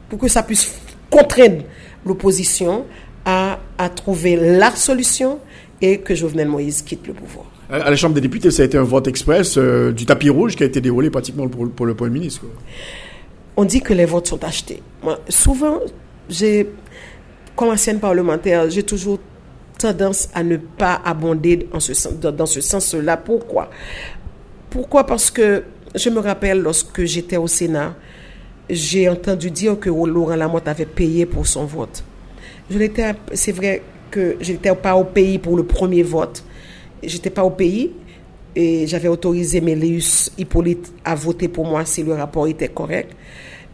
[0.09, 0.73] pour que ça puisse
[1.09, 1.63] contraindre
[2.05, 2.85] l'opposition
[3.25, 3.57] à
[3.95, 5.39] trouver la solution,
[5.85, 7.45] et que Jovenel Moïse quitte le pouvoir.
[7.69, 10.55] À la Chambre des députés, ça a été un vote express euh, du tapis rouge
[10.55, 12.41] qui a été déroulé pratiquement pour, pour le Premier ministre.
[13.55, 14.81] On dit que les votes sont achetés.
[15.03, 15.79] Moi, souvent,
[16.29, 16.69] j'ai,
[17.55, 19.19] comme ancienne parlementaire, j'ai toujours
[19.77, 23.17] tendance à ne pas abonder en ce, dans ce sens-là.
[23.17, 23.69] Pourquoi?
[24.69, 25.05] Pourquoi?
[25.05, 27.95] Parce que je me rappelle lorsque j'étais au Sénat,
[28.69, 32.03] j'ai entendu dire que Laurent Lamotte avait payé pour son vote.
[32.69, 33.83] Je l'étais, c'est vrai,
[34.15, 36.41] que je n'étais pas au pays pour le premier vote.
[37.03, 37.91] J'étais pas au pays
[38.55, 43.11] et j'avais autorisé Méléus Hippolyte à voter pour moi si le rapport était correct.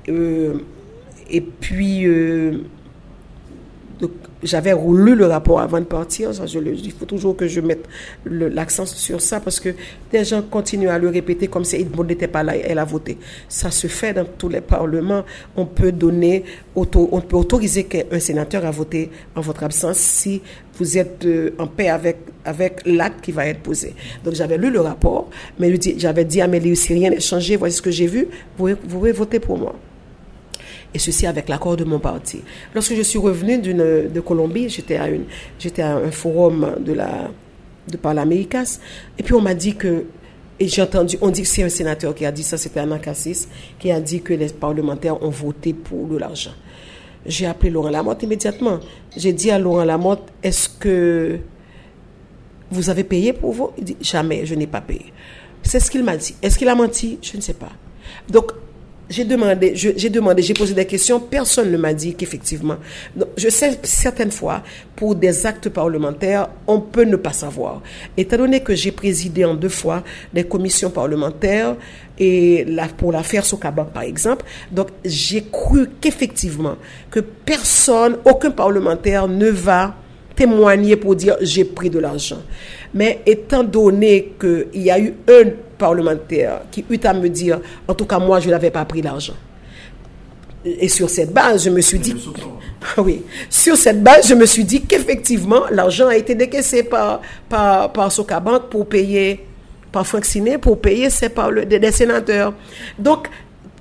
[0.09, 0.55] Euh,
[1.29, 2.63] et puis, euh,
[4.43, 6.31] j'avais roulé le rapport avant de partir.
[6.53, 7.85] Il faut toujours que je mette
[8.25, 9.69] l'accent sur ça parce que
[10.11, 13.17] des gens continuent à le répéter comme si Edmond n'était pas là, elle a voté.
[13.47, 15.23] Ça se fait dans tous les parlements.
[15.55, 16.43] On peut donner,
[16.75, 20.41] on peut autoriser qu'un sénateur à voter en votre absence si
[20.77, 23.93] vous êtes euh, en paix avec, avec l'acte qui va être posé.
[24.23, 27.77] Donc j'avais lu le rapport, mais j'avais dit à Mélie, si rien n'est changé, voici
[27.77, 28.27] ce que j'ai vu,
[28.57, 29.75] vous pouvez voter pour moi
[30.93, 32.41] et ceci avec l'accord de mon parti.
[32.73, 37.29] Lorsque je suis revenue de Colombie, j'étais à, un forum de la
[37.87, 38.79] de Parlaméricas,
[39.17, 40.05] et puis on m'a dit que,
[40.59, 42.99] et j'ai entendu, on dit que c'est un sénateur qui a dit ça, c'était Anna
[42.99, 43.47] Cassis,
[43.79, 46.53] qui a dit que les parlementaires ont voté pour de l'argent.
[47.25, 48.79] J'ai appelé Laurent Lamotte immédiatement.
[49.15, 51.39] J'ai dit à Laurent Lamotte, est-ce que
[52.71, 55.13] vous avez payé pour vous Il dit, jamais, je n'ai pas payé.
[55.63, 56.35] C'est ce qu'il m'a dit.
[56.41, 57.19] Est-ce qu'il a menti?
[57.21, 57.71] Je ne sais pas.
[58.29, 58.51] Donc,
[59.11, 62.77] j'ai demandé, j'ai demandé, j'ai posé des questions, personne ne m'a dit qu'effectivement.
[63.37, 64.63] Je sais certaines fois,
[64.95, 67.81] pour des actes parlementaires, on peut ne pas savoir.
[68.15, 71.75] Étant donné que j'ai présidé en deux fois des commissions parlementaires,
[72.17, 72.65] et
[72.97, 76.77] pour l'affaire Sokaban, par exemple, donc j'ai cru qu'effectivement,
[77.09, 79.95] que personne, aucun parlementaire ne va
[80.35, 82.41] témoigner pour dire j'ai pris de l'argent.
[82.93, 85.49] Mais étant donné qu'il y a eu un
[85.81, 89.33] parlementaire qui eut à me dire, en tout cas moi je n'avais pas pris l'argent.
[90.63, 92.15] et sur cette base, je me suis dit,
[92.97, 97.91] oui, sur cette base, je me suis dit qu'effectivement, l'argent a été décaissé par, par,
[97.91, 99.45] par Socabank pour payer,
[99.91, 102.53] par Franck Siné, pour payer ses par le, des, des sénateurs.
[102.99, 103.27] Donc,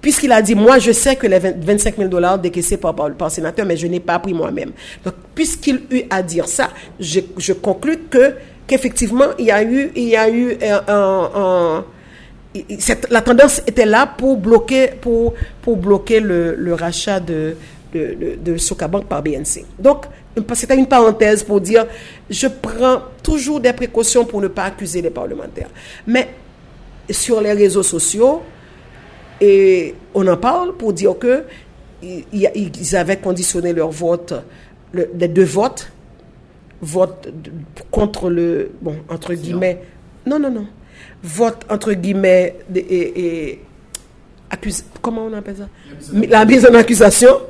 [0.01, 3.11] puisqu'il a dit, moi, je sais que les 20 25 000 dollars décaissés par, par,
[3.13, 4.73] par sénateur, mais je n'ai pas pris moi-même.
[5.05, 8.35] Donc, puisqu'il eut à dire ça, je, je conclus que,
[8.71, 11.85] qu'effectivement, il y a eu, il y a eu un, un-
[13.11, 17.57] la tendance était là pour bloquer, pour, pour bloquer le, rachat de,
[17.93, 18.57] de, de,
[19.09, 19.65] par BNC.
[19.79, 20.07] Donc,
[20.55, 21.87] c'était une parenthèse pour dire,
[22.29, 25.69] je prends toujours des précautions pour ne pas accuser les parlementaires.
[26.07, 26.29] Mais
[27.11, 28.43] sur les réseaux sociaux,
[29.41, 31.43] et on en parle pour dire que
[32.03, 34.33] ils avaient conditionné leur vote,
[34.93, 35.91] le- les deux votes,
[36.81, 37.29] vote
[37.91, 39.83] contre le, bon, entre guillemets,
[40.27, 40.67] non, non, non,
[41.23, 43.61] vote entre guillemets, et, et
[44.51, 45.69] accuse, comment on appelle ça?
[46.13, 47.41] La mise en accusation,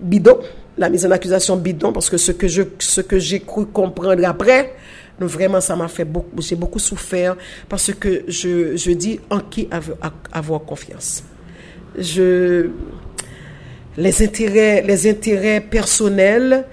[0.00, 0.38] bidon,
[0.78, 4.24] la mise en accusation bidon, parce que ce que je, ce que j'ai cru comprendre
[4.26, 4.74] après,
[5.20, 7.36] non, vraiment, ça m'a fait beaucoup, j'ai beaucoup souffert,
[7.68, 9.98] parce que je, je dis en qui avoir,
[10.32, 11.24] avoir confiance.
[11.98, 12.68] Je,
[13.96, 16.64] les intérêts, les intérêts personnels,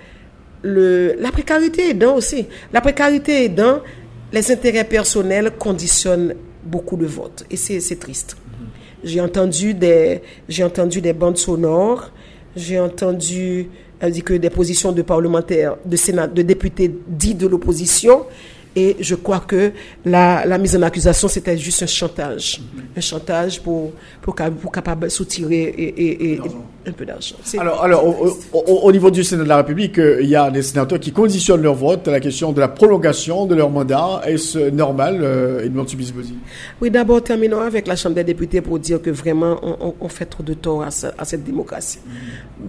[0.64, 2.46] la précarité aidant aussi.
[2.74, 3.80] La précarité aidant,
[4.32, 7.46] les intérêts personnels conditionnent beaucoup de votes.
[7.50, 8.38] Et c'est triste.
[9.04, 10.22] J'ai entendu des,
[10.62, 12.12] entendu des bandes sonores,
[12.56, 13.70] j'ai entendu
[14.08, 18.26] dit que des positions de parlementaires, de sénat, de députés dits de l'opposition.
[18.76, 19.72] Et je crois que
[20.06, 22.62] la, mise en accusation, c'était juste un chantage.
[22.96, 23.92] Un chantage pour,
[24.22, 26.42] pour, pour capable soutirer et- et-
[26.90, 27.36] un peu d'argent.
[27.58, 30.50] Alors, alors au, au- au niveau du Sénat de la République, euh, il y a
[30.52, 34.22] des sénateurs qui conditionnent leur vote à la question de la prolongation de leur mandat.
[34.26, 35.86] Est-ce normal, euh, Edmond
[36.82, 39.60] Oui, d'abord, terminons avec la Chambre des députés pour dire que vraiment,
[40.00, 42.00] on, fait trop de tort à, ce- à cette démocratie.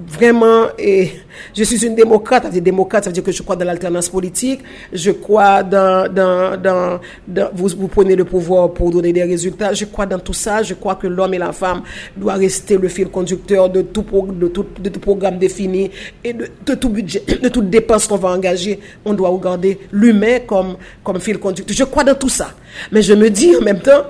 [0.09, 1.11] Vraiment, et
[1.57, 2.51] je suis une démocrate.
[2.51, 4.61] Dire démocrate, ça veut dire que je crois dans l'alternance politique.
[4.93, 9.73] Je crois dans, dans, dans, dans- vous, vous prenez le pouvoir pour donner des résultats.
[9.73, 10.63] Je crois dans tout ça.
[10.63, 11.83] Je crois que l'homme et la femme
[12.17, 15.91] doivent rester le fil conducteur de tout, pro- de tout, de tout programme défini
[16.25, 18.75] et de, de tout budget, de toute dépense qu'on va engager.
[19.05, 21.77] On doit regarder l'humain comme, comme fil conducteur.
[21.77, 22.49] Je crois dans tout ça.
[22.93, 24.03] Mais je me dis en même temps,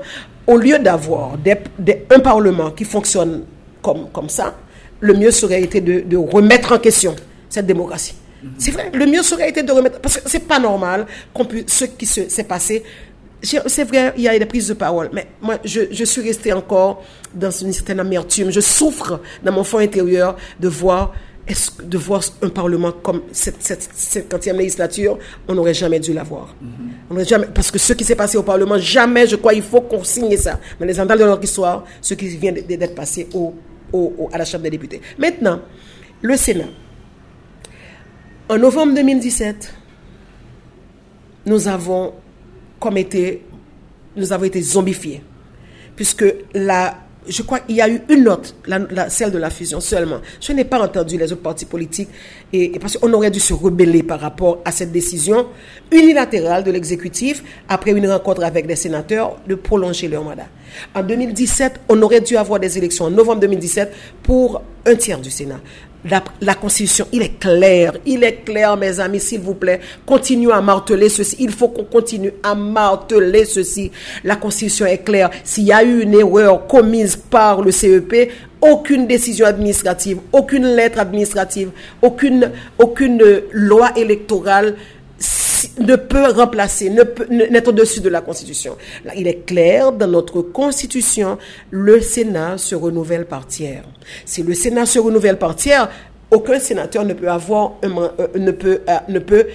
[0.46, 3.42] au lieu d'avoir des- des- un Parlement qui fonctionne
[3.82, 4.46] comme, comme ça,
[5.00, 7.14] le mieux serait été de, de remettre en question
[7.48, 8.14] cette démocratie.
[8.56, 9.98] C'est vrai, le mieux serait été de remettre.
[10.00, 11.64] Parce que c'est pas normal qu'on puisse.
[11.68, 12.82] Ce qui se- s'est passé.
[13.42, 16.52] C'est vrai, il y a des prises de parole, mais moi, je, je suis restée
[16.52, 17.02] encore
[17.34, 18.50] dans une certaine amertume.
[18.50, 21.14] Je souffre dans mon fond intérieur de voir,
[21.82, 26.54] de voir un Parlement comme cette, cette, cette 50e législature, on n'aurait jamais dû l'avoir.
[27.08, 29.62] On n'aurait jamais, parce que ce qui s'est passé au Parlement, jamais, je crois, il
[29.62, 30.60] faut qu'on signe ça.
[30.78, 33.54] Mais les annales de notre histoire, ce qui vient d'être d'être passé au,
[33.92, 35.00] au- au- à la Chambre des députés.
[35.18, 35.60] Maintenant,
[36.20, 36.66] le Sénat.
[38.50, 39.72] En novembre 2017,
[41.46, 42.12] nous avons
[42.80, 43.42] comme été,
[44.16, 45.22] nous avons été zombifiés.
[45.94, 46.96] Puisque la,
[47.28, 50.20] je crois qu'il y a eu une note, la, celle de la fusion seulement.
[50.40, 52.08] Je n'ai pas entendu les autres partis politiques,
[52.52, 55.46] et, et parce qu'on aurait dû se rebeller par rapport à cette décision
[55.92, 60.48] unilatérale de l'exécutif, après une rencontre avec les sénateurs, de prolonger leur mandat.
[60.94, 65.30] En 2017, on aurait dû avoir des élections en novembre 2017 pour un tiers du
[65.30, 65.60] Sénat.
[66.04, 70.62] La, Constitution, il est clair, il est clair, mes amis, s'il vous plaît, continuez à
[70.62, 71.36] marteler ceci.
[71.40, 73.90] Il faut qu'on continue à marteler ceci.
[74.24, 75.30] La Constitution est claire.
[75.44, 78.30] S'il y a eu une erreur commise par le CEP,
[78.62, 84.76] aucune décision administrative, aucune lettre administrative, aucune, aucune loi électorale
[85.78, 88.76] ne peut remplacer, ne peut ne- n'être au-dessus de la Constitution.
[89.16, 91.38] Il est clair dans notre Constitution,
[91.70, 93.84] le Sénat se renouvelle par tiers.
[94.24, 95.90] Si le Sénat se renouvelle par tiers,
[96.30, 99.46] aucun sénateur ne peut avoir un euh, ne peut euh, ne peut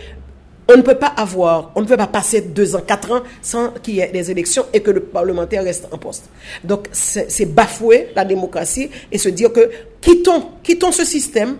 [0.67, 3.69] on ne peut pas avoir, on ne peut pas passer deux ans, quatre ans sans
[3.83, 6.29] qu'il y ait des élections et que le parlementaire reste en poste.
[6.63, 9.69] Donc, c'est bafouer la démocratie et se dire que
[10.01, 11.57] quittons, quittons ce système,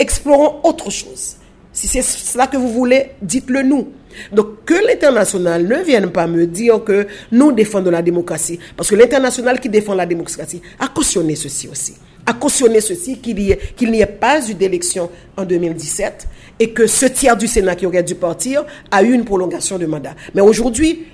[0.00, 1.36] explorons autre chose.
[1.74, 3.88] Si c'est cela que vous voulez, dites-le nous.
[4.32, 8.60] Donc, que l'international ne vienne pas me dire que nous défendons la démocratie.
[8.76, 11.94] Parce que l'international qui défend la démocratie a cautionné ceci aussi.
[12.24, 16.28] A cautionné ceci qu'il ait- n'y ait pas eu d'élection en 2017
[16.60, 19.84] et que ce tiers du Sénat qui aurait dû partir a eu une prolongation de
[19.86, 20.14] mandat.
[20.32, 21.04] Mais aujourd'hui,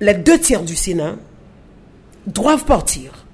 [0.00, 1.16] les deux tiers du Sénat
[2.26, 3.24] doivent partir.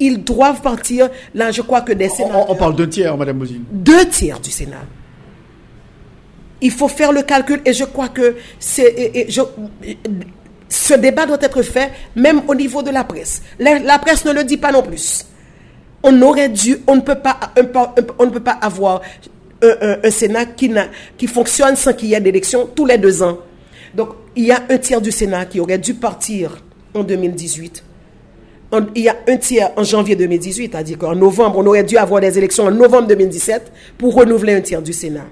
[0.00, 1.10] Ils doivent partir.
[1.34, 2.50] Là, je crois que des on, sénateurs...
[2.50, 3.60] on parle d'un tiers, Madame Bozil.
[3.70, 4.84] deux tiers du Sénat.
[6.60, 8.36] Il faut faire le calcul et je crois que
[10.68, 13.42] ce débat doit être fait même au niveau de la presse.
[13.58, 15.24] La, presse ne le dit pas non plus.
[16.02, 17.38] on aurait dû, on ne peut pas,
[18.18, 19.02] on ne peut pas avoir
[19.62, 20.72] un, Sénat qui,
[21.16, 23.38] qui fonctionne sans qu'il y ait d'élections tous les deux ans.
[23.94, 26.62] Donc, il y a un tiers du Sénat qui aurait dû partir
[26.94, 27.82] en 2018.
[28.94, 32.20] il y a un tiers en janvier 2018, c'est-à-dire qu'en novembre, on aurait dû avoir
[32.20, 35.26] des élections en novembre 2017 pour renouveler un tiers du Sénat.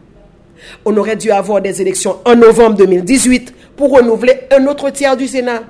[0.84, 5.26] On aurait dû avoir des élections en novembre 2018 pour renouveler un autre tiers du
[5.26, 5.62] Sénat.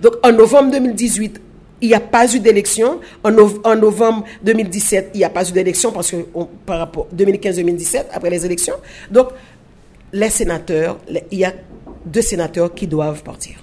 [0.00, 1.40] Donc en novembre 2018,
[1.84, 3.00] il n'y a pas eu d'élection.
[3.22, 3.30] En,
[3.76, 6.16] novembre 2017, il n'y a pas eu d'élection parce que
[6.64, 8.74] par rapport 2015-2017, après les élections.
[9.10, 9.28] Donc,
[10.12, 10.98] les sénateurs,
[11.30, 11.52] il y a
[12.06, 13.56] deux sénateurs qui doivent partir.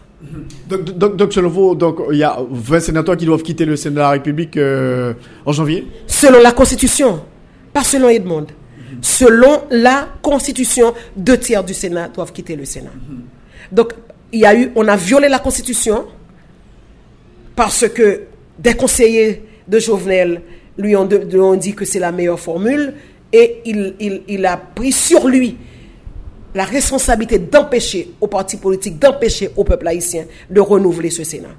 [0.67, 0.83] Donc,
[1.15, 3.99] donc, selon vous, donc, il y a 20 sénateurs qui doivent quitter le Sénat de
[3.99, 5.13] la République euh,
[5.45, 5.87] en janvier?
[6.05, 7.21] Selon la Constitution,
[7.73, 8.45] pas selon Edmond.
[9.01, 12.91] Selon la Constitution, deux tiers du Sénat doivent quitter le Sénat.
[13.71, 13.93] Donc,
[14.31, 16.05] il y a eu, on a violé la Constitution
[17.55, 18.23] parce que
[18.57, 20.41] des conseillers de Jovenel
[20.77, 22.93] lui ont, dit que c'est la meilleure formule
[23.31, 25.57] et il, a pris sur lui
[26.53, 31.55] la responsabilité d'empêcher aux partis politiques, d'empêcher au peuple haïtien de renouveler ce Sénat.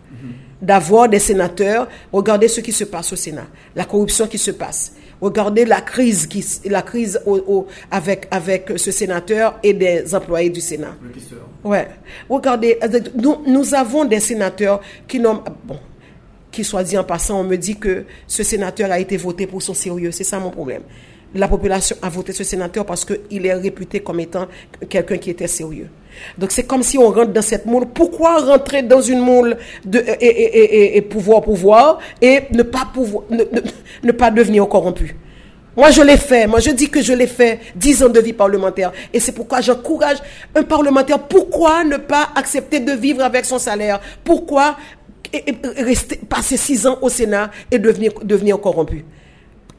[0.60, 4.92] D'avoir des sénateurs, regardez ce qui se passe au Sénat, la corruption qui se passe.
[5.22, 7.20] Regardez la crise, qui, la crise
[7.92, 10.96] avec, avec ce sénateur et des employés du Sénat.
[11.62, 11.86] Ouais.
[12.28, 12.76] Regardez,
[13.14, 15.44] nous, nous avons des sénateurs qui n'ont.
[15.64, 15.78] Bon,
[16.50, 19.62] qui soit dit en passant, on me dit que ce sénateur a été voté pour
[19.62, 20.10] son sérieux.
[20.10, 20.82] C'est ça mon problème.
[21.36, 24.48] La population a voté ce sénateur parce qu'il est réputé comme étant
[24.88, 25.88] quelqu'un qui était sérieux.
[26.38, 27.86] Donc c'est comme si on rentre dans cette moule.
[27.86, 29.56] Pourquoi rentrer dans une moule
[29.92, 32.62] et, pouvoir pouvoir et ne
[34.12, 35.16] pas devenir corrompu?
[35.76, 36.46] Moi, je l'ai fait.
[36.46, 38.92] Moi, je dis que je l'ai fait 10 ans de vie parlementaire.
[39.12, 40.18] Et c'est pourquoi j'encourage
[40.54, 41.18] un parlementaire.
[41.18, 44.00] Pourquoi ne pas accepter de vivre avec son salaire?
[44.22, 44.76] Pourquoi
[45.78, 49.04] rester, passer 6 ans au Sénat et devenir, devenir corrompu?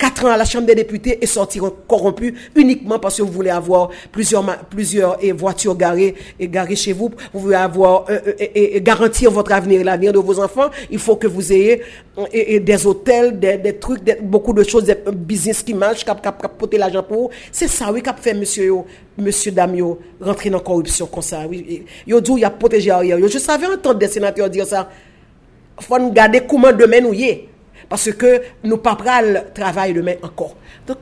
[0.03, 3.49] 4 ans à la Chambre des députés et sortir corrompu uniquement parce que vous voulez
[3.49, 7.09] avoir plusieurs, plusieurs voitures garées, et garées chez vous.
[7.33, 10.69] Vous voulez avoir euh, euh, et, garantir votre avenir et l'avenir de vos enfants.
[10.91, 11.83] Il faut que vous ayez
[12.33, 17.03] et, des hôtels, des, trucs, beaucoup de choses, des business qui marchent, cap porter l'argent
[17.03, 17.29] pour vous.
[17.49, 18.73] C'est ça, oui, qu'a fait monsieur,
[19.17, 21.43] monsieur Damio, rentrer dans la corruption comme ça.
[21.49, 21.85] Oui.
[22.05, 23.17] Yo dit, il a protégé arrière.
[23.25, 24.89] Je savais entendre des sénateurs dire ça.
[25.79, 27.47] Faut nous garder comment demain nous y est
[27.89, 30.55] parce que nous pas le travail demain encore.
[30.87, 30.97] Donc,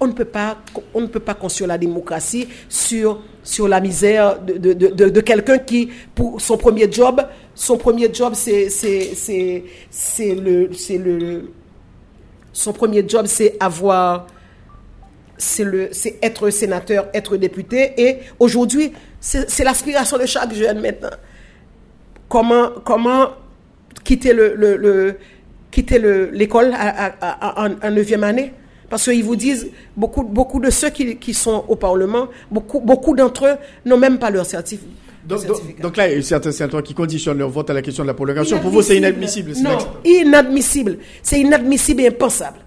[0.00, 0.58] on ne peut pas,
[0.94, 5.58] on ne peut pas construire la démocratie sur, sur la misère de, de, de, quelqu'un
[5.58, 7.20] qui, pour son premier job,
[7.54, 8.68] son premier job, c'est,
[10.20, 11.50] le, c'est le,
[12.52, 14.26] son premier job, c'est avoir,
[15.36, 17.94] c'est c'est être sénateur, être député.
[17.96, 21.10] Et aujourd'hui, c'est, l'aspiration de chaque jeune maintenant.
[22.28, 23.30] Comment, comment
[24.04, 25.16] quitter le
[25.70, 25.98] quitter
[26.32, 28.52] l'école en 9e année.
[28.90, 33.14] Parce qu'ils vous disent, beaucoup, beaucoup de ceux qui, qui sont au Parlement, beaucoup, beaucoup
[33.14, 34.88] d'entre eux n'ont même pas leur certificat.
[35.26, 35.40] Donc,
[35.80, 38.06] donc, là, il y a certains sénateurs qui conditionnent leur vote à la question de
[38.08, 38.58] la prolongation.
[38.60, 39.52] Pour vous, c'est inadmissible.
[39.62, 40.98] Non, inadmissible.
[41.22, 42.58] C'est inadmissible et impensable.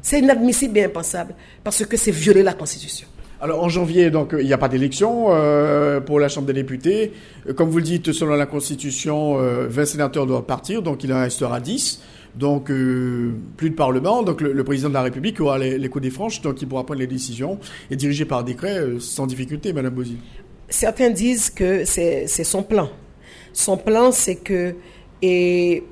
[0.00, 3.06] C'est inadmissible et impensable parce que c'est violer la Constitution.
[3.40, 7.12] Alors en janvier, donc il n'y a pas d'élection euh, pour la Chambre des députés.
[7.54, 11.20] Comme vous le dites, selon la Constitution, 20 euh, sénateurs doivent partir, donc il en
[11.20, 12.00] restera 10
[12.38, 16.10] donc euh, plus de parlement, donc le, président de la République aura les, coups des
[16.10, 17.58] franches, donc il pourra prendre les décisions
[17.90, 20.18] et diriger par décret euh, sans difficulté, Madame Bozzi.
[20.68, 22.90] Certains disent que c'est son plan.
[23.52, 24.76] Son plan, c'est que
[25.20, 25.82] et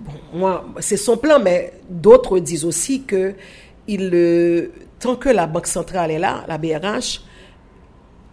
[0.00, 3.34] bon, moi, c'est son plan, mais d'autres disent aussi que
[3.90, 4.68] euh,
[4.98, 7.20] tant que la Banque centrale est là, la BRH,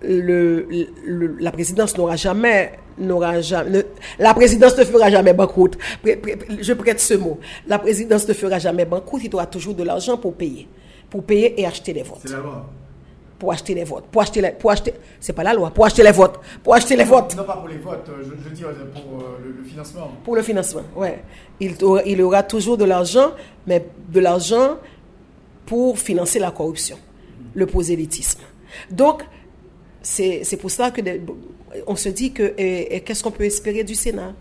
[0.01, 3.85] la présidence n'aura jamais n'aura jamais,
[4.19, 5.77] la présidence ne fera jamais banqueroute.
[6.03, 7.39] Je prête ce mot.
[7.67, 9.23] La présidence ne fera jamais banqueroute.
[9.23, 10.67] Il aura toujours de l'argent pour payer.
[11.09, 12.19] Pour payer et acheter les votes.
[12.21, 12.65] C'est la loi.
[13.37, 14.05] Pour acheter les votes.
[14.05, 15.69] Pour acheter, les, pour acheter, c'est pas la loi.
[15.71, 16.39] Pour acheter les votes.
[16.63, 17.35] Pour acheter les votes.
[17.35, 18.09] Non, pas pour les votes.
[18.19, 20.11] Je, je dis pour euh, le, financement.
[20.23, 21.21] Pour le financement, ouais.
[21.59, 21.75] Il,
[22.05, 23.31] il aura toujours de l'argent,
[23.67, 24.77] mais de l'argent
[25.65, 26.97] pour financer la corruption,
[27.53, 28.41] le prosélytisme.
[28.89, 29.23] Donc,
[30.01, 31.01] c'est pour ça que
[31.87, 32.53] on se dit que
[32.99, 34.33] qu'est-ce qu'on peut espérer du Sénat?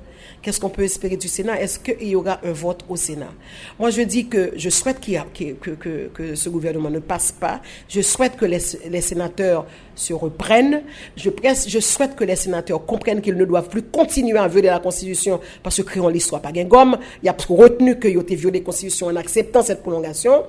[0.44, 1.58] Qu'est-ce qu'on peut espérer du Sénat?
[1.58, 3.32] Est-ce qu'il y aura un vote au Sénat?
[3.78, 5.18] Moi, je dis que je souhaite qu'il
[5.58, 7.62] que, que, que, ce gouvernement ne passe pas.
[7.88, 8.58] Je souhaite que les,
[8.90, 9.64] les sénateurs
[9.94, 10.82] se reprennent.
[11.16, 11.30] Je,
[11.66, 15.40] je souhaite que les sénateurs comprennent qu'ils ne doivent plus continuer à violer la Constitution
[15.62, 16.98] parce que créons l'histoire pas gomme.
[17.22, 20.42] Il y a retenu qu'ils ont violé la Constitution en acceptant cette prolongation.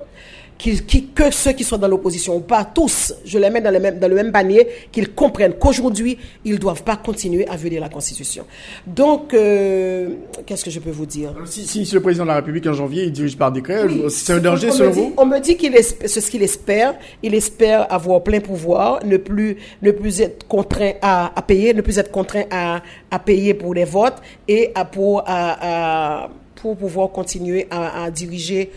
[0.58, 3.98] Que ceux qui sont dans l'opposition ou pas, tous, je les mets dans le même,
[3.98, 7.88] dans le même panier, qu'ils comprennent qu'aujourd'hui, ils ne doivent pas continuer à violer la
[7.88, 8.44] Constitution.
[8.86, 10.10] Donc, euh,
[10.46, 11.34] qu'est-ce que je peux vous dire?
[11.44, 14.38] Si, si, le président de la République en janvier, il dirige par décret, c'est un
[14.38, 15.14] danger selon vous?
[15.16, 16.94] On me dit qu'il c'est ce qu'il espère.
[17.22, 21.98] Il espère avoir plein pouvoir, ne plus, ne plus être contraint à, payer, ne plus
[21.98, 24.16] être contraint à, à payer pour les votes
[24.48, 28.70] et à, pour, à, pour pouvoir continuer à, diriger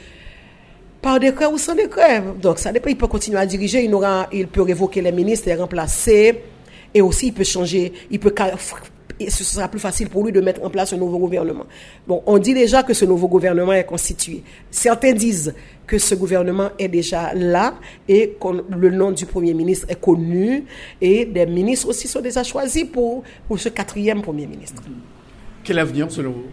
[1.02, 2.24] par décret ou sans décret.
[2.41, 2.89] Donc, ça dépend.
[2.89, 3.84] Il peut continuer à diriger.
[3.84, 6.41] Il, aura, il peut révoquer les ministres, les remplacer.
[6.93, 7.93] Et aussi, il peut changer.
[8.10, 8.34] Il peut
[9.28, 11.66] ce sera plus facile pour lui de mettre en place un nouveau gouvernement.
[12.08, 14.43] Bon, on dit déjà que ce nouveau gouvernement est constitué.
[14.72, 15.54] Certains disent
[15.86, 17.76] que ce gouvernement est déjà là
[18.08, 20.64] et que le nom du Premier ministre est connu
[21.02, 24.82] et des ministres aussi sont déjà choisis pour, pour ce quatrième Premier ministre.
[25.64, 26.45] Quel avenir selon vous?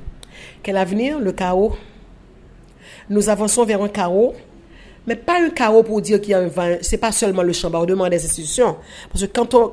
[0.63, 1.21] Quel avenir?
[1.21, 1.75] Le chaos.
[3.09, 4.35] Nous avançons vers un chaos
[5.07, 6.77] mais pas un chaos pour dire qu'il y a un vin.
[6.81, 8.77] C'est pas seulement le chambardement des institutions.
[9.11, 9.73] Parce que quand on,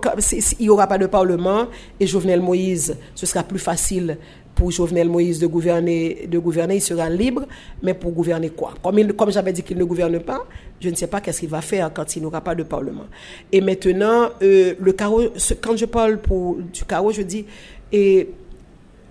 [0.60, 1.68] il n'y aura pas de parlement
[2.00, 4.18] et Jovenel Moïse, ce sera plus facile
[4.54, 7.48] pour Jovenel Moïse de gouverner, de gouverner, il sera libre,
[7.82, 8.76] mais pour gouverner quoi?
[8.84, 10.46] Comme, comme j'avais dit qu'il ne gouverne pas,
[10.80, 13.06] je ne sais pas qu'est-ce qu'il va faire quand il n'aura pas de parlement.
[13.52, 15.24] Et maintenant, euh, le chaos,
[15.60, 17.48] quand je parle pour, du chaos, je dis,
[17.92, 18.30] et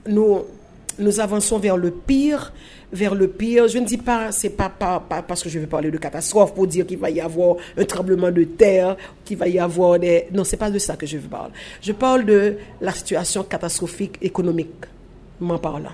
[0.07, 0.43] nous,
[1.01, 2.53] nous avançons vers le pire,
[2.93, 3.68] vers le pire.
[3.68, 6.66] Je ne dis pas, c'est pas, pas, parce que je veux parler de catastrophe pour
[6.66, 10.26] dire qu'il va y avoir un tremblement de terre, qu'il va y avoir des.
[10.32, 11.53] Non, c'est pas de ça que je veux parler.
[11.80, 15.93] Je parle de la situation catastrophique économiquement parlant.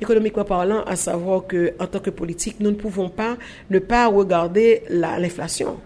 [0.00, 3.36] Économiquement parlant, à savoir que en tant que politique, nous ne pouvons pas
[3.68, 5.78] ne pas regarder l'inflation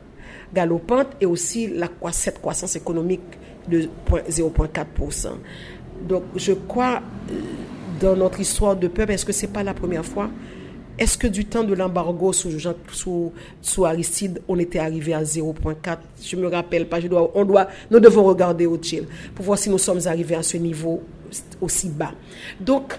[0.54, 1.72] galopante et aussi
[2.12, 3.22] cette croissance économique
[3.68, 5.28] de 0,4%.
[6.06, 7.02] Donc, je crois
[8.00, 10.30] dans notre histoire de peuple, est-ce que c'est pas la première fois?
[10.96, 16.46] Est-ce que du temps de l'embargo sous, Aristide, on était arrivé à 0.4 Je me
[16.46, 16.98] rappelle pas.
[17.34, 20.56] On doit, nous devons regarder au chill pour voir si nous sommes arrivés à ce
[20.56, 21.02] niveau
[21.60, 22.12] aussi bas.
[22.60, 22.96] Donc,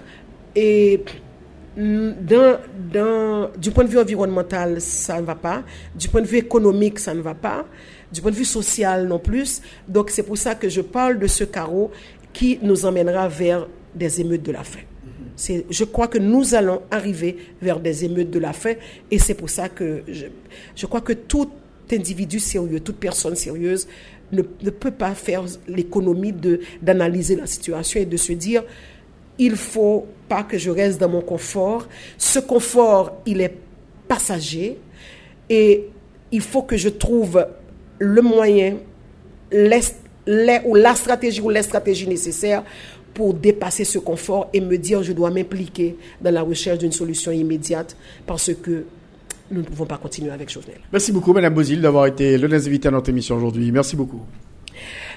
[1.74, 5.62] d'un, du point de vue environnemental, ça ne va pas.
[5.94, 7.64] Du point de vue économique, ça ne va pas.
[8.12, 9.62] Du point de vue social, non plus.
[9.88, 11.90] Donc, c'est pour ça que je parle de ce carreau
[12.34, 13.66] qui nous emmènera vers
[13.96, 14.80] des émeutes de la faim.
[15.38, 18.74] Je crois que nous allons arriver vers des émeutes de la faim
[19.10, 21.50] et c'est pour ça que je, crois que tout
[21.92, 23.86] individu sérieux, toute personne sérieuse
[24.32, 26.34] ne, ne peut pas faire l'économie
[26.82, 28.64] d'analyser la situation et de se dire
[29.38, 31.86] il faut pas que je reste dans mon confort.
[32.16, 33.54] Ce confort, il est
[34.08, 34.78] passager
[35.48, 35.88] et
[36.32, 37.46] il faut que je trouve
[37.98, 38.76] le moyen,
[39.52, 39.80] les,
[40.26, 42.64] les, ou la stratégie ou les stratégies nécessaires
[43.16, 47.32] pour dépasser ce confort et me dire je dois m'impliquer dans la recherche d'une solution
[47.32, 47.96] immédiate
[48.26, 48.84] parce que
[49.50, 50.80] nous ne pouvons pas continuer avec Jovenel.
[50.92, 53.72] Merci beaucoup, Madame Bozil, d'avoir été l'un des invités à notre émission aujourd'hui.
[53.72, 54.20] Merci beaucoup.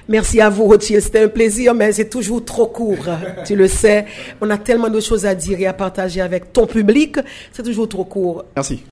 [0.08, 1.02] Merci à vous, Rothschild.
[1.02, 3.04] C'était un plaisir, mais c'est toujours trop court.
[3.46, 4.06] tu le sais.
[4.40, 7.18] On a tellement de choses à dire et à partager avec ton public.
[7.52, 8.44] C'est toujours trop court.
[8.56, 8.82] Merci.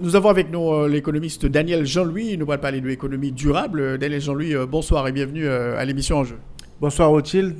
[0.00, 2.28] Nous avons avec nous euh, l'économiste Daniel Jean-Louis.
[2.34, 3.80] Il nous va parler de l'économie durable.
[3.80, 6.36] Euh, Daniel Jean-Louis, euh, bonsoir et bienvenue à l'émission Enjeu.
[6.80, 7.56] Bonsoir Rothschild,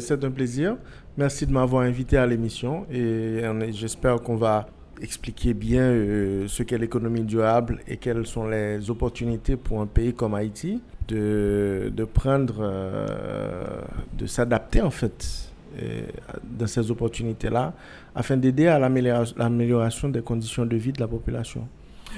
[0.00, 0.76] c'est un plaisir.
[1.16, 3.42] Merci de m'avoir invité à l'émission et
[3.72, 4.66] j'espère qu'on va
[5.00, 5.90] expliquer bien
[6.46, 11.90] ce qu'est l'économie durable et quelles sont les opportunités pour un pays comme Haïti de,
[11.94, 12.62] de prendre,
[14.18, 15.51] de s'adapter en fait
[16.44, 17.72] dans ces opportunités-là
[18.14, 21.66] afin d'aider à l'amélioration des conditions de vie de la population.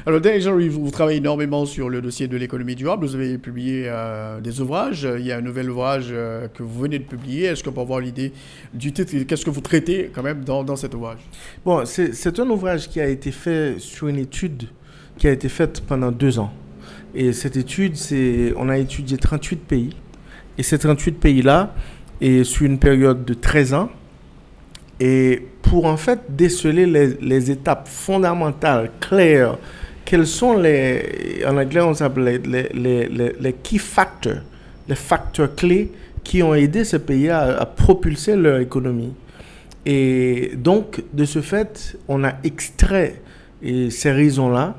[0.06, 3.06] Alors, Daniel vous, travaillez énormément sur le dossier de l'économie durable.
[3.06, 5.08] Vous avez publié euh, des ouvrages.
[5.18, 7.44] Il y a un nouvel ouvrage euh, que vous venez de publier.
[7.44, 8.32] Est-ce qu'on peut avoir l'idée
[8.74, 9.16] du titre?
[9.26, 11.20] Qu'est-ce que vous traitez quand même dans, dans cet ouvrage?
[11.64, 14.64] Bon, c'est un ouvrage qui a été fait sur une étude
[15.16, 16.52] qui a été faite pendant deux ans.
[17.14, 19.96] Et cette étude, c'est on a étudié 38 pays.
[20.58, 21.74] Et ces 38 pays-là,
[22.20, 23.90] et sur une période de 13 ans,
[25.00, 29.58] et pour en fait déceler les, étapes fondamentales, claires,
[30.04, 34.42] quels sont les, en anglais on s'appelle les, les, les, key factors,
[34.88, 35.90] les facteurs clés
[36.22, 39.12] qui ont aidé ces pays à, propulser leur économie.
[39.86, 43.20] Et donc, de ce fait, on a extrait
[43.62, 44.76] ces raisons-là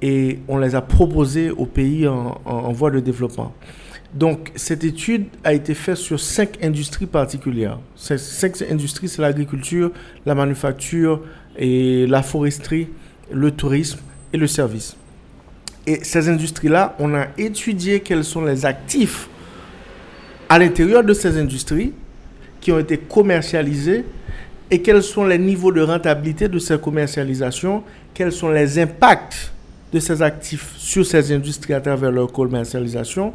[0.00, 3.52] et on les a proposées aux pays en voie de développement.
[4.16, 7.78] Donc, cette étude a été faite sur cinq industries particulières.
[7.96, 9.92] Ces cinq industries, c'est l'agriculture,
[10.24, 11.20] la manufacture,
[11.58, 12.88] et la foresterie,
[13.30, 13.98] le tourisme
[14.32, 14.96] et le service.
[15.86, 19.28] Et ces industries-là, on a étudié quels sont les actifs
[20.48, 21.92] à l'intérieur de ces industries
[22.60, 24.04] qui ont été commercialisés
[24.70, 27.82] et quels sont les niveaux de rentabilité de ces commercialisations,
[28.14, 29.52] quels sont les impacts
[29.92, 33.32] de ces actifs sur ces industries à travers leur commercialisation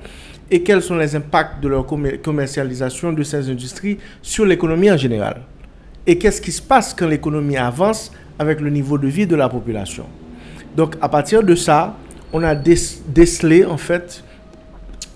[0.51, 1.85] et quels sont les impacts de leur
[2.21, 5.41] commercialisation de ces industries sur l'économie en général?
[6.05, 9.47] Et qu'est-ce qui se passe quand l'économie avance avec le niveau de vie de la
[9.47, 10.05] population?
[10.75, 11.95] Donc à partir de ça,
[12.33, 14.23] on a décelé en fait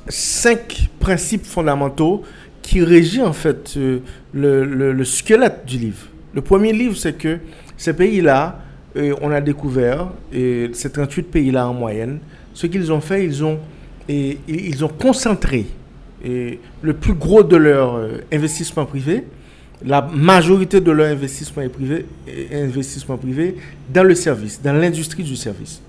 [0.07, 2.23] cinq principes fondamentaux
[2.61, 3.99] qui régissent en fait euh,
[4.33, 6.07] le, squelette du livre.
[6.33, 7.39] Le premier livre, c'est que
[7.77, 8.59] ces pays-là,
[8.95, 12.19] euh, on a découvert, ces 38 pays-là en moyenne,
[12.53, 13.59] ce qu'ils ont fait, ils ont,
[14.07, 15.65] et, ils ont concentré
[16.23, 19.25] et le plus gros de leur euh, investissement privé,
[19.83, 22.05] la majorité de leur investissement est privé,
[22.51, 23.55] investissement privé
[23.93, 25.81] dans le service, dans l'industrie du service.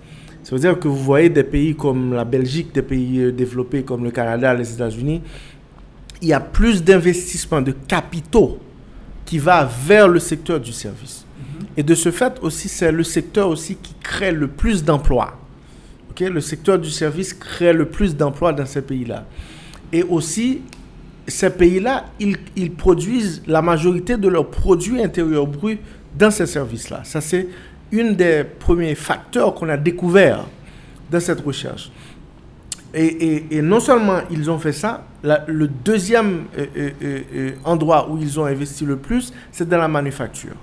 [0.42, 3.82] Ça veut dire que vous voyez des pays comme la Belgique, des pays euh, développés
[3.82, 5.22] comme le Canada, les États-Unis,
[6.22, 8.58] il y a plus d'investissement de capitaux
[9.24, 11.24] qui va vers le secteur du service.
[11.76, 15.36] Et de ce fait aussi, c'est le secteur aussi qui crée le plus d'emplois.
[16.20, 19.24] Le secteur du service crée le plus d'emplois dans ces pays-là.
[19.92, 20.62] Et aussi,
[21.28, 25.78] ces pays-là, ils, produisent la majorité de leurs produits intérieurs bruts
[26.16, 27.02] dans ces services-là.
[27.04, 27.48] Ça, c'est
[27.92, 30.46] un des premiers facteurs qu'on a découvert
[31.10, 31.90] dans cette recherche.
[32.94, 38.40] Et, non seulement ils ont fait ça, le deuxième euh, euh, euh, endroit où ils
[38.40, 40.54] ont investi le plus, c'est dans la manufacture.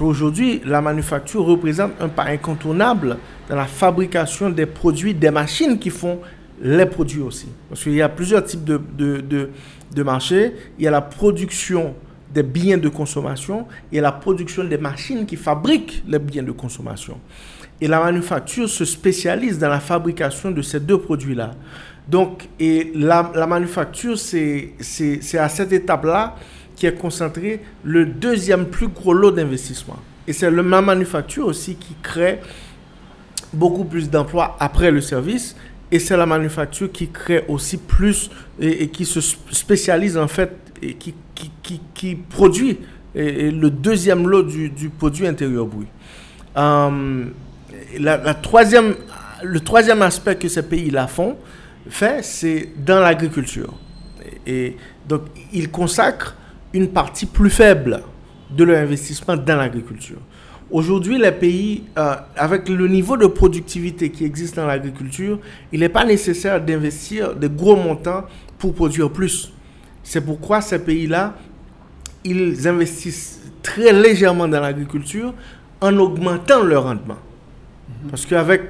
[0.00, 3.16] Aujourd'hui, la manufacture représente un pas incontournable
[3.48, 6.20] dans la fabrication des produits, des machines qui font
[6.60, 7.48] les produits aussi.
[7.68, 9.50] Parce qu'il y a plusieurs types de, de,
[9.94, 10.54] de, marchés.
[10.78, 11.94] Il y a la production
[12.32, 17.18] des biens de consommation et la production des machines qui fabriquent les biens de consommation.
[17.80, 21.52] Et la manufacture se spécialise dans la fabrication de ces deux produits-là.
[22.08, 24.74] Donc, et la, la manufacture, c'est
[25.38, 26.36] à cette étape-là
[26.76, 29.96] qui est concentré le deuxième plus gros lot d'investissement.
[30.28, 32.40] Et c'est la manufacture aussi qui crée
[33.52, 35.56] beaucoup plus d'emplois après le service
[35.90, 40.50] et c'est la manufacture qui crée aussi plus et, qui se spécialise en fait
[40.82, 41.14] et qui,
[41.62, 42.78] qui, qui, produit
[43.14, 45.88] le deuxième lot du, du produit intérieur brut.
[46.56, 47.24] Euh,
[47.98, 48.94] la, troisième,
[49.42, 51.36] le troisième aspect que ces pays-là font,
[51.88, 53.74] fait, c'est dans l'agriculture.
[54.46, 55.22] Et, donc,
[55.52, 56.34] ils consacrent
[56.76, 58.02] une partie plus faible
[58.50, 60.18] de leur investissement dans l'agriculture.
[60.70, 65.38] Aujourd'hui, les pays, euh, avec le niveau de productivité qui existe dans l'agriculture,
[65.72, 68.24] il n'est pas nécessaire d'investir de gros montants
[68.58, 69.52] pour produire plus.
[70.02, 71.34] C'est pourquoi ces pays-là,
[72.24, 75.32] ils investissent très légèrement dans l'agriculture
[75.80, 77.18] en augmentant leur rendement.
[77.88, 78.10] Mhm.
[78.10, 78.62] Parce qu'avec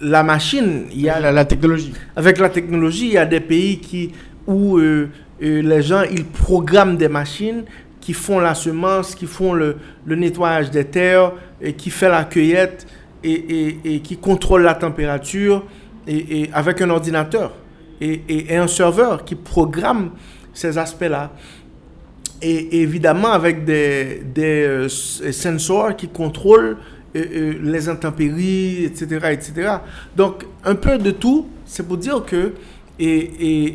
[0.00, 1.92] la machine, il y a la, technologie.
[2.16, 4.12] Avec la technologie, il y a des pays qui,
[4.46, 5.08] où euh,
[5.40, 7.64] les gens ils programment des machines
[8.00, 9.76] qui font la semence, qui font le,
[10.06, 11.32] nettoyage des terres,
[11.76, 12.86] qui fait la cueillette
[13.24, 15.64] et, qui contrôle la température
[16.52, 17.52] avec un ordinateur
[18.00, 20.10] et, un serveur qui programme
[20.54, 21.32] ces aspects-là.
[22.42, 26.76] Et évidemment avec des, des euh, sensors qui contrôlent
[27.16, 29.70] euh, euh, les intempéries, etc., etc.
[30.14, 32.52] Donc un peu de tout, c'est pour dire que
[32.98, 33.74] et,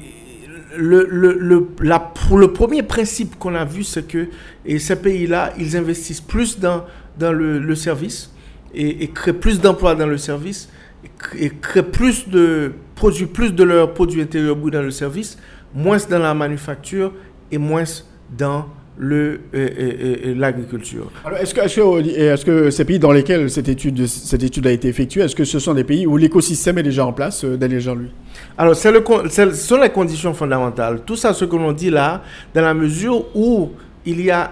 [0.78, 4.28] le, le, la, pour le premier principe qu'on a vu, c'est que
[4.65, 6.86] et ces pays-là, ils investissent plus dans,
[7.17, 8.32] dans le, service
[8.74, 10.69] et, créent plus d'emplois dans le service
[11.38, 15.38] et, créent plus de produits plus de leurs produits intérieurs dans le service,
[15.74, 17.13] moins dans la manufacture
[17.51, 17.84] et moins
[18.38, 18.65] dans
[18.97, 19.39] le,
[20.37, 21.11] l'agriculture.
[21.39, 25.21] est-ce que, est-ce que, ces pays dans lesquels cette étude, cette étude a été effectuée,
[25.21, 28.11] est-ce que ce sont des pays où l'écosystème est déjà en place, euh, Daniel Jean-Louis?
[28.57, 31.01] Alors, c'est le, ce sont les conditions fondamentales.
[31.05, 32.21] Tout ça, ce que l'on dit là,
[32.53, 33.71] dans la mesure où
[34.05, 34.51] il y a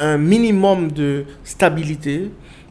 [0.00, 2.30] un minimum de stabilité,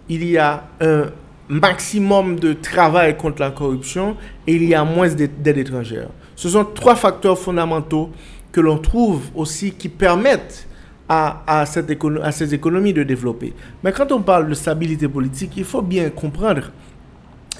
[0.09, 1.05] il y a un
[1.47, 4.15] maximum de travail contre la corruption
[4.47, 6.09] et il y a moins d'aide étrangère.
[6.35, 8.09] Ce sont trois facteurs fondamentaux
[8.53, 10.67] que l'on trouve aussi qui permettent
[11.09, 11.91] à, à, cette
[12.23, 13.53] à ces économies de développer.
[13.83, 16.71] Mais quand on parle de stabilité politique, il faut bien comprendre,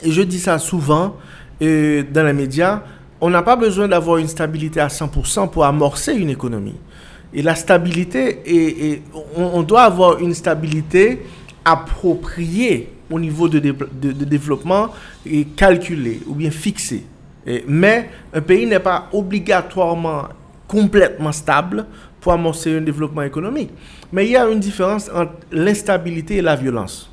[0.02, 1.18] et je dis ça souvent
[1.60, 2.82] dans les médias,
[3.22, 6.76] on n'a pas besoin d'avoir une stabilité à 100% pour amorcer une économie.
[7.34, 9.02] Et la stabilité, et,
[9.36, 11.22] on, doit avoir une stabilité
[11.66, 14.90] appropriée au niveau de, de, développement
[15.26, 17.04] et calculée ou bien fixée.
[17.68, 20.24] mais un pays n'est pas obligatoirement
[20.74, 21.86] complètement stable
[22.20, 23.70] pour amorcer un développement économique.
[24.12, 27.12] Mais il y a une différence entre l'instabilité et la violence.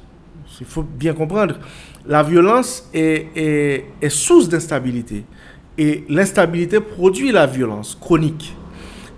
[0.60, 1.56] Il faut bien comprendre.
[2.06, 5.24] La violence est, source d'instabilité.
[5.76, 8.56] Et l'instabilité produit la violence chronique.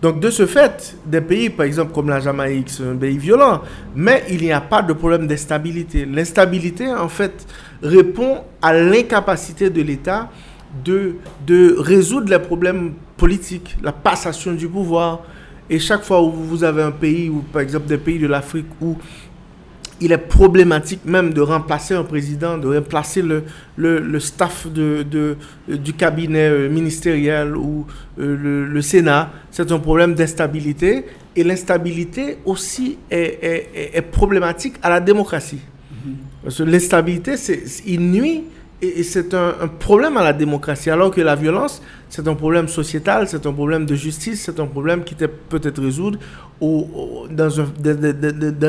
[0.01, 3.63] Donc de ce fait, des pays, par exemple comme la Jamaïque, c'est un pays violent,
[3.95, 6.05] mais il n'y a pas de problème d'instabilité.
[6.05, 7.47] L'instabilité, en fait,
[7.81, 10.29] répond à l'incapacité de l'État
[10.85, 12.95] de résoudre les problèmes
[13.83, 15.21] la passation du pouvoir.
[15.71, 18.67] Et chaque fois où vous avez un pays, ou par exemple des pays de l'Afrique,
[18.81, 18.97] où
[20.01, 23.45] il est problématique même de remplacer un président, de remplacer le,
[23.77, 25.37] le, staff de, de,
[25.69, 27.87] du cabinet euh, ministériel ou
[28.19, 29.31] euh, le, le, Sénat.
[29.51, 31.05] C'est un problème d'instabilité.
[31.37, 35.61] Et l'instabilité aussi est, est, est, problématique à la démocratie.
[35.61, 36.43] Mm-hmm.
[36.43, 37.35] Parce que l'instabilité,
[37.87, 38.43] il nuit
[38.83, 43.29] et, c'est un, problème à la démocratie, alors que la violence, c'est un problème sociétal,
[43.29, 46.19] c'est un problème de justice, c'est un problème qui peut être résolu
[46.61, 47.49] dans,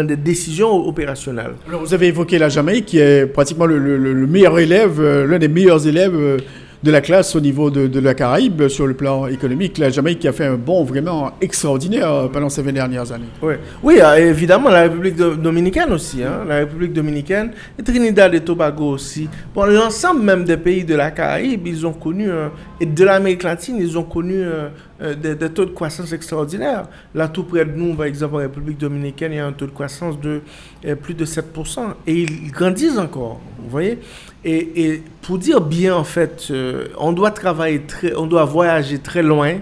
[0.05, 1.53] des décisions opérationnelles.
[1.67, 5.39] Alors vous avez évoqué la Jamaïque, qui est pratiquement le, le meilleur élève, euh, l'un
[5.39, 6.37] des meilleurs élèves euh,
[6.83, 9.77] de la classe au niveau de, la Caraïbe sur le plan économique.
[9.77, 13.29] La Jamaïque a fait un bond vraiment extraordinaire pendant ces 20 dernières années.
[13.41, 16.23] Oui, oui euh, évidemment, la République dominicaine aussi.
[16.23, 19.29] Hein, la République dominicaine et Trinidad et Tobago aussi.
[19.55, 22.29] Bon, l'ensemble même des pays de la Caraïbe, ils ont connu,
[22.81, 24.43] et de l'Amérique latine, ils ont connu
[25.03, 26.85] euh, des, taux de croissance extraordinaires.
[27.15, 29.65] Là, tout près de nous, par exemple, en République dominicaine, il y a un taux
[29.65, 30.41] de croissance de
[30.85, 31.41] euh, plus de 7%.
[32.07, 33.99] Et ils grandissent encore, vous voyez
[34.45, 39.23] et, pour dire bien, en fait, euh, on doit travailler très, on doit voyager très
[39.23, 39.55] loin.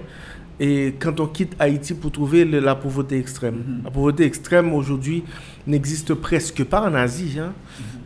[0.60, 3.56] Et quand on quitte Haïti pour trouver la pauvreté extrême.
[3.56, 3.84] Mm-hmm.
[3.86, 5.24] La pauvreté extrême aujourd'hui
[5.66, 7.38] n'existe presque pas en Asie.
[7.40, 7.54] Hein.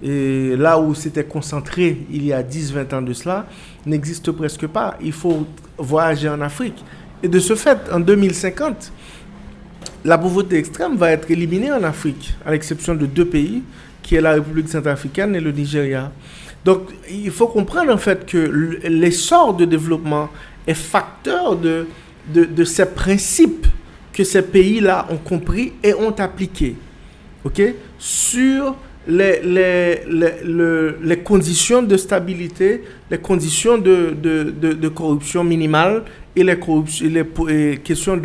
[0.04, 0.10] Mm-hmm.
[0.10, 3.46] Et là où c'était concentré il y a 10-20 ans de cela,
[3.86, 4.98] n'existe presque pas.
[5.02, 5.46] Il faut
[5.78, 6.84] voyager en Afrique.
[7.24, 8.92] Et de ce fait, en 2050,
[10.06, 13.64] la pauvreté extrême va être éliminée en Afrique, à l'exception de deux pays,
[14.04, 16.12] qui est la République centrafricaine et le Nigeria.
[16.66, 18.38] Donc, il faut comprendre en fait que
[18.88, 20.30] l'essor de développement
[20.66, 21.86] est facteur de,
[22.34, 23.68] de, ces principes
[24.12, 26.76] que ces pays-là ont compris et ont appliqués
[27.44, 27.62] ok,
[28.00, 28.76] sur
[29.08, 36.02] les, les, les, les, conditions de stabilité, les conditions de, de, de, corruption minimale
[36.36, 36.58] et les,
[37.48, 38.18] les questions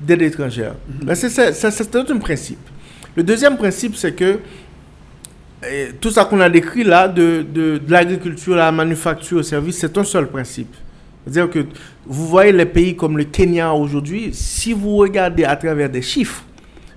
[0.00, 0.76] d'aide étrangère.
[1.02, 2.58] Mm C'est un principe.
[3.14, 4.38] Le deuxième principe, c'est que
[6.00, 9.96] tout ça qu'on a décrit là, de, de, de l'agriculture, la manufacture, au service, c'est
[9.96, 10.74] un seul principe.
[11.24, 11.60] C'est-à-dire que
[12.04, 16.42] vous voyez les pays comme le Kenya aujourd'hui, si vous regardez à travers des chiffres,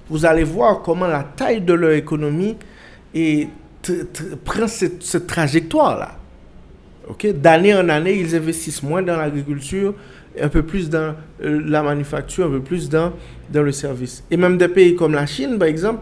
[0.10, 2.58] vous allez voir comment la taille de leur économie
[4.44, 6.18] prend cette, cette trajectoire-là.
[7.10, 7.34] Okay?
[7.34, 9.94] D'année en année, ils investissent moins dans l'agriculture,
[10.42, 13.14] un peu plus dans euh, la manufacture, un peu plus dans,
[13.50, 14.24] dans le service.
[14.30, 16.02] Et même des pays comme la Chine, par exemple,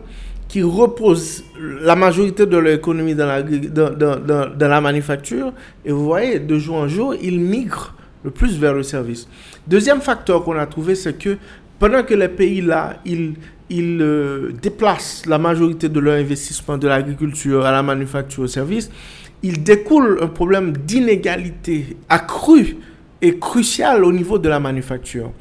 [0.53, 1.43] qui reposent
[1.81, 5.51] la majorité de leur économie dans la, dans, la manufacture.
[5.83, 9.27] Et vous voyez, de jour en jour, ils migrent le plus vers le service.
[9.67, 11.37] Deuxième facteur qu'on a trouvé, c'est que
[11.79, 13.33] pendant que les pays là, ils,
[13.71, 18.91] ils euh, déplacent la majorité de leur investissement de l'agriculture à la manufacture au service,
[19.41, 22.77] il découle un problème d'inégalité accrue
[23.23, 25.31] et crucial au niveau de la manufacture.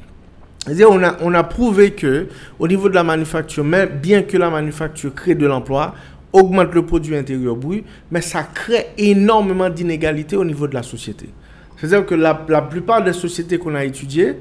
[0.67, 4.49] On a, on a prouvé que, au niveau de la manufacture, mais bien que la
[4.49, 5.93] manufacture crée de l'emploi,
[6.31, 11.29] augmente le produit intérieur brut, mais ça crée énormément d'inégalités au niveau de la société.
[11.77, 14.37] C'est-à-dire que la, la, plupart des sociétés qu'on a étudiées,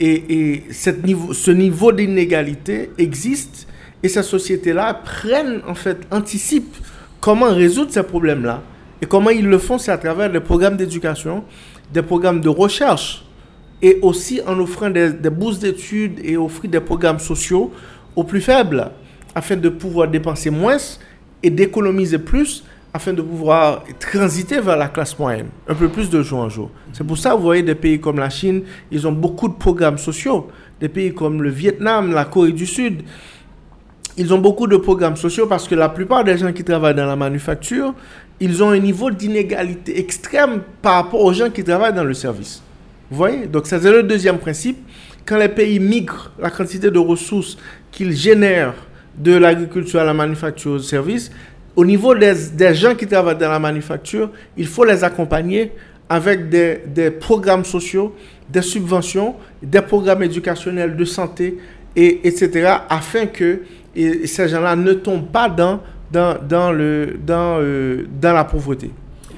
[0.00, 3.68] et, et cette niveau, ce niveau d'inégalité existe,
[4.02, 6.76] et ces sociétés-là prennent, en fait, anticipent
[7.20, 8.62] comment résoudre ces problèmes-là.
[9.00, 11.44] Et comment ils le font, c'est à travers des programmes d'éducation,
[11.92, 13.24] des programmes de recherche,
[13.82, 17.72] et aussi en offrant des, bourses d'études et offrir des programmes sociaux
[18.14, 18.90] aux plus faibles,
[19.34, 20.76] afin de pouvoir dépenser moins
[21.42, 22.64] et d'économiser plus,
[22.94, 26.70] afin de pouvoir transiter vers la classe moyenne, un peu plus de jour en jour.
[26.92, 29.54] C'est pour ça que vous voyez des pays comme la Chine, ils ont beaucoup de
[29.54, 30.48] programmes sociaux.
[30.78, 33.02] Des pays comme le Vietnam, la Corée du Sud,
[34.16, 37.06] ils ont beaucoup de programmes sociaux parce que la plupart des gens qui travaillent dans
[37.06, 37.94] la manufacture,
[38.40, 42.62] ils ont un niveau d'inégalité extrême par rapport aux gens qui travaillent dans le service.
[43.12, 43.46] Vous voyez?
[43.46, 44.78] Donc, c'est le deuxième principe.
[45.26, 47.58] Quand les pays migrent la quantité de ressources
[47.90, 48.72] qu'ils génèrent
[49.18, 51.30] de l'agriculture à la manufacture au service,
[51.76, 55.72] au niveau des, gens qui travaillent dans la manufacture, il faut les accompagner
[56.08, 58.16] avec des, programmes sociaux,
[58.48, 61.58] des subventions, des programmes éducationnels de santé,
[61.94, 63.60] et, etc., afin que
[64.24, 65.80] ces gens-là ne tombent pas dans,
[66.16, 68.90] euh, dans la pauvreté.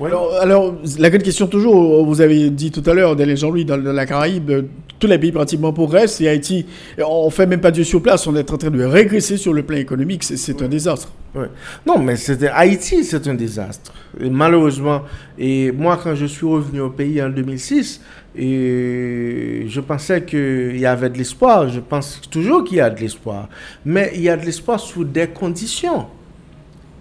[0.02, 3.92] Alors, alors, la grande question toujours, vous avez dit tout à l'heure, Jean-Louis, dans, dans
[3.92, 4.66] la Caraïbe,
[4.98, 6.66] tous les pays pratiquement progressent et Haïti,
[6.98, 9.62] on fait même pas Dieu sur place, on est en train de régresser sur le
[9.62, 11.12] plan économique, c'est un désastre.
[11.86, 12.14] Non, mais
[12.52, 13.92] Haïti, c'est un désastre.
[14.20, 15.02] Et malheureusement,
[15.38, 18.00] et moi quand je suis revenu au pays en 2006,
[18.36, 23.00] et je pensais qu'il y avait de l'espoir, je pense toujours qu'il y a de
[23.00, 23.48] l'espoir,
[23.84, 26.06] mais il y a de l'espoir sous des conditions.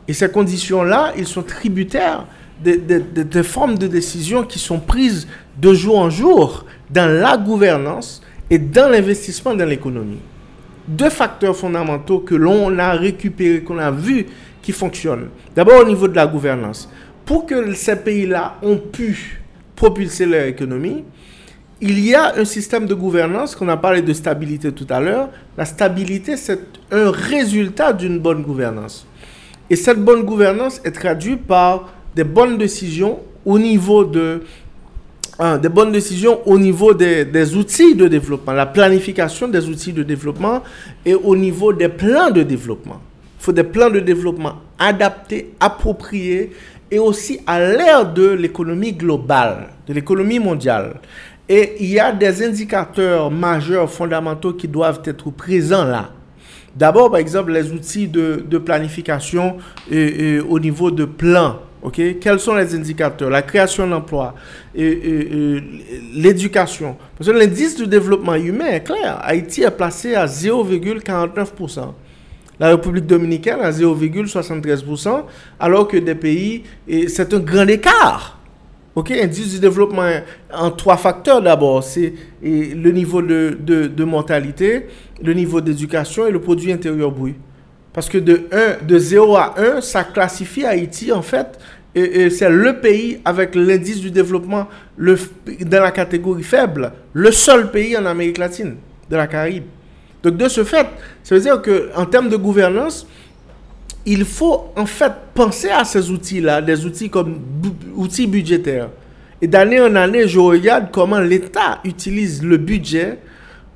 [0.07, 2.25] Et ces conditions-là, ils sont tributaires
[2.63, 8.57] des, formes de décision qui sont prises de jour en jour dans la gouvernance et
[8.57, 10.19] dans l'investissement dans l'économie.
[10.87, 14.25] Deux facteurs fondamentaux que l'on a récupérés, qu'on a vu
[14.61, 15.29] qui fonctionnent.
[15.55, 16.89] D'abord au niveau de la gouvernance.
[17.25, 19.41] Pour que ces pays-là ont pu
[19.75, 21.03] propulser leur économie,
[21.81, 25.29] il y a un système de gouvernance qu'on a parlé de stabilité tout à l'heure.
[25.57, 26.59] La stabilité, c'est
[26.91, 29.05] un résultat d'une bonne gouvernance.
[29.69, 34.41] Et cette bonne gouvernance est traduite par des bonnes décisions au niveau de
[35.39, 39.93] hein, des bonnes décisions au niveau des, des, outils de développement, la planification des outils
[39.93, 40.61] de développement
[41.05, 43.01] et au niveau des plans de développement.
[43.39, 46.51] Il faut des plans de développement adaptés, appropriés
[46.89, 50.95] et aussi à l'ère de l'économie globale, de l'économie mondiale.
[51.49, 56.11] Et il y a des indicateurs majeurs, fondamentaux qui doivent être présents là.
[56.75, 59.57] D'abord, par exemple, les outils de, de planification
[59.91, 61.59] au niveau de plans
[61.91, 63.29] quels sont les indicateurs?
[63.29, 64.35] La création d'emplois,
[66.13, 66.95] l'éducation.
[67.17, 69.19] Parce que l'indice de développement humain est clair.
[69.21, 71.93] Haïti est placé à 0,49%.
[72.59, 75.23] La République dominicaine à 0,73%,
[75.59, 76.63] alors que des pays,
[77.07, 78.39] c'est un grand écart.
[78.95, 80.07] Ok, indice de développement
[80.53, 81.83] en trois facteurs d'abord.
[81.83, 82.13] C'est
[82.43, 84.85] le niveau de, de, de mortalité,
[85.21, 87.35] le niveau d'éducation et le produit intérieur brut.
[87.93, 91.59] Parce que de, 1, de 0 à 1, ça classifie Haïti, en fait,
[91.95, 94.67] et, c'est le pays avec l'indice du développement
[94.97, 98.75] dans la catégorie faible, le seul pays en Amérique latine,
[99.09, 99.65] de la Caraïbe.
[100.23, 100.87] Donc, de ce fait,
[101.23, 103.05] ça veut dire qu'en termes de gouvernance,
[104.05, 107.39] il faut en fait penser à ces outils-là, des outils comme
[107.95, 108.89] outils budgétaires.
[109.41, 113.19] Et d'année en année, je regarde comment l'État utilise le budget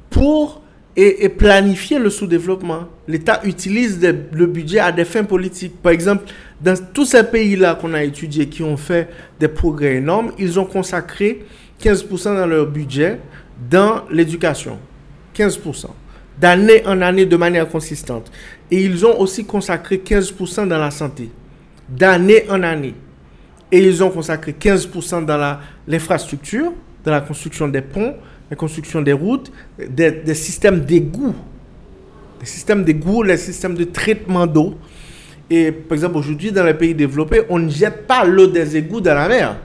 [0.09, 0.61] pour
[0.95, 2.87] et, planifier le sous-développement.
[3.07, 3.99] L'État utilise
[4.31, 5.81] le budget à des fins politiques.
[5.81, 6.25] Par exemple,
[6.61, 10.65] dans tous ces pays-là qu'on a étudiés, qui ont fait des progrès énormes, ils ont
[10.65, 11.45] consacré
[11.81, 13.19] 15% dans leur budget
[13.69, 14.77] dans l'éducation.
[15.35, 15.87] 15%.
[16.39, 18.31] D'année en année de manière consistante.
[18.69, 21.29] Et ils ont aussi consacré 15% dans la santé.
[21.89, 22.93] D'année en année.
[23.71, 28.15] Et ils ont consacré 15% dans l'infrastructure, dans la construction des ponts,
[28.49, 31.35] la construction des routes, des, systèmes d'égout,
[32.39, 34.75] les systèmes d'égout, les systèmes de traitement d'eau.
[35.49, 39.01] Et par exemple, aujourd'hui, dans les pays développés, on ne jette pas l'eau des égouts
[39.01, 39.57] dans la mer.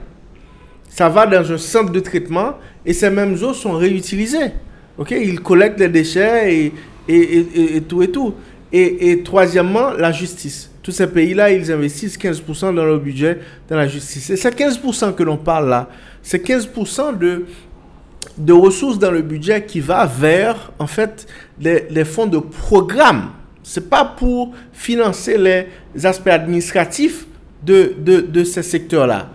[0.89, 2.53] Ça va dans un centre de traitement
[2.85, 4.51] et ces mêmes eaux sont réutilisées.
[4.97, 6.73] Ok, Ils collectent les déchets et,
[7.07, 8.33] et, et, tout et tout.
[8.71, 10.71] Et, troisièmement, la justice.
[10.81, 14.29] Tous ces pays-là, ils investissent 15% dans leur budget dans la justice.
[14.31, 15.89] Et ces 15% que l'on parle là,
[16.21, 17.45] c'est 15% de,
[18.37, 21.27] de ressources dans le budget qui va vers, en fait,
[21.59, 23.29] les, fonds de programme.
[23.61, 27.25] C'est pas pour financer les aspects administratifs
[27.63, 29.29] de, de, de ces secteurs-là.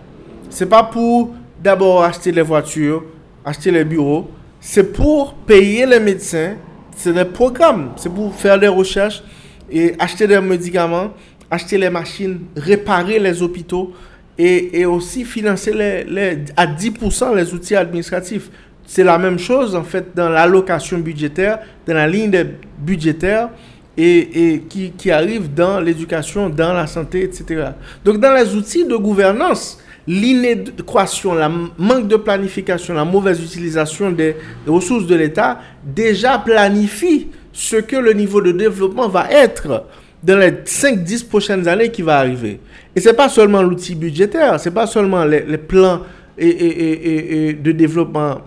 [0.49, 3.03] C'est pas pour d'abord acheter les voitures,
[3.45, 4.29] acheter les bureaux.
[4.59, 6.55] C'est pour payer les médecins.
[6.95, 7.91] C'est des programmes.
[7.95, 9.23] C'est pour faire des recherches
[9.71, 11.11] et acheter des médicaments,
[11.49, 13.93] acheter les machines, réparer les hôpitaux
[14.37, 18.49] et, et aussi financer les, les, à 10% les outils administratifs.
[18.91, 22.43] C'est la même chose, en fait, dans l'allocation budgétaire, dans la ligne
[22.79, 23.49] budgétaire
[23.95, 27.67] et, qui, arrive dans l'éducation, dans la santé, etc.
[28.03, 29.77] Donc, dans les outils de gouvernance,
[30.07, 31.45] l'inéquation, le
[31.77, 34.35] manque de planification, la mauvaise utilisation des
[34.65, 39.85] ressources de l'État déjà planifie ce que le niveau de développement va être
[40.23, 42.59] dans les 5-10 prochaines années qui va arriver.
[42.95, 46.01] Et ce n'est pas seulement l'outil budgétaire, ce n'est pas seulement les, plans
[46.39, 48.41] et, de développement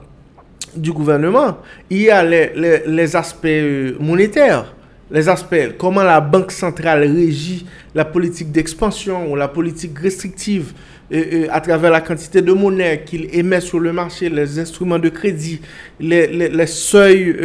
[0.77, 1.59] du gouvernement,
[1.91, 4.75] il y a les, aspects euh, monétaires,
[5.11, 10.73] les aspects, comment la Banque centrale régit la politique d'expansion ou la politique restrictive
[11.13, 14.99] euh, euh, à travers la quantité de monnaie qu'il émet sur le marché, les instruments
[14.99, 15.61] de crédit,
[16.01, 17.37] les, seuils,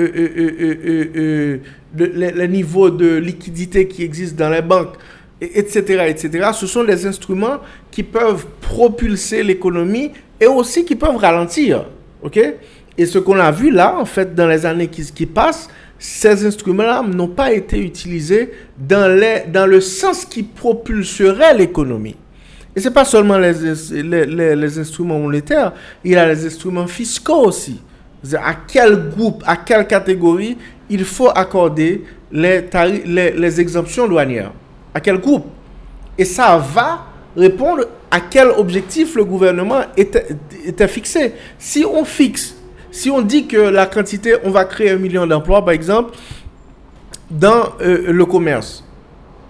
[1.97, 4.95] les, niveaux de liquidité qui existent dans les banques,
[5.41, 6.51] etc., etc.
[6.53, 7.57] Ce sont des instruments
[7.91, 11.86] qui peuvent propulser l'économie et aussi qui peuvent ralentir.
[12.21, 12.39] OK?
[12.97, 15.69] Et ce qu'on a vu là, en fait, dans les années qui, qui passent,
[15.99, 22.15] ces instruments-là n'ont pas été utilisés dans, les, dans le sens qui propulserait l'économie.
[22.75, 23.53] Et ce n'est pas seulement les,
[24.55, 25.73] les, instruments monétaires,
[26.03, 27.81] il y a les instruments fiscaux aussi.
[28.35, 30.57] À quel groupe, à quelle catégorie
[30.89, 32.63] il faut accorder les,
[33.05, 34.51] les, exemptions douanières
[34.93, 35.45] À quel groupe
[36.17, 41.33] Et ça va répondre à quel objectif le gouvernement était fixé.
[41.57, 42.56] Si on fixe,
[42.97, 46.17] si on dit que la quantité, on va créer un million d'emplois, par exemple,
[47.29, 48.83] dans euh, le commerce,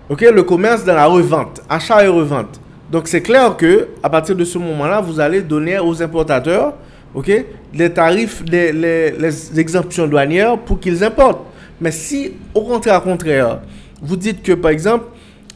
[0.10, 2.60] ok, le commerce dans la revente, achat et revente.
[2.92, 6.74] Donc c'est clair que à partir de ce moment-là, vous allez donner aux importateurs,
[7.16, 7.32] ok,
[7.74, 11.46] les tarifs, les, exemptions douanières pour qu'ils importent.
[11.80, 13.62] Mais si au contraire, contraire,
[14.02, 15.06] vous dites que par exemple,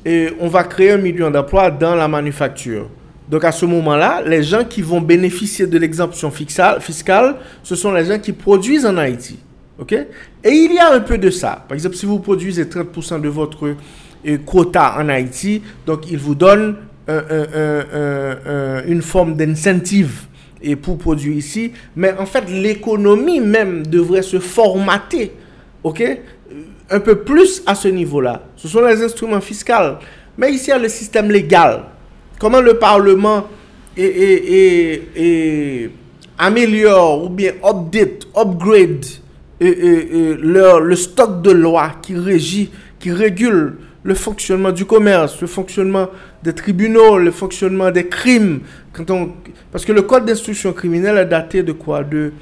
[0.06, 2.88] et on va créer un million d'emplois dans la manufacture.
[3.32, 8.04] Donc à ce moment-là, les gens qui vont bénéficier de l'exemption fiscale, ce sont les
[8.04, 9.40] gens qui produisent en Haïti.
[9.80, 9.94] ok?
[10.44, 11.64] Et il y a un peu de ça.
[11.66, 13.74] Par exemple, si vous produisez 30% de votre
[14.28, 16.76] euh, quota en Haïti, donc il vous donne
[18.88, 20.28] une forme d'incentive
[20.62, 21.72] et pour produire ici.
[21.96, 25.32] Mais en fait, l'économie même devrait se formater.
[25.84, 26.04] ok?
[26.90, 28.44] Un peu plus à ce niveau-là.
[28.58, 29.96] Ce sont les instruments fiscaux.
[30.38, 31.84] Mais ici, il y a le système légal.
[32.42, 33.48] Comment le Parlement
[36.40, 39.06] améliore ou bien update, upgrade
[39.60, 46.08] le stock de lois qui régit, qui régule le fonctionnement du commerce, le fonctionnement
[46.42, 48.62] des tribunaux, le fonctionnement des crimes.
[48.92, 49.34] Quand on...
[49.72, 52.04] Parce que le code d'instruction criminelle est daté de quoi?
[52.04, 52.34] De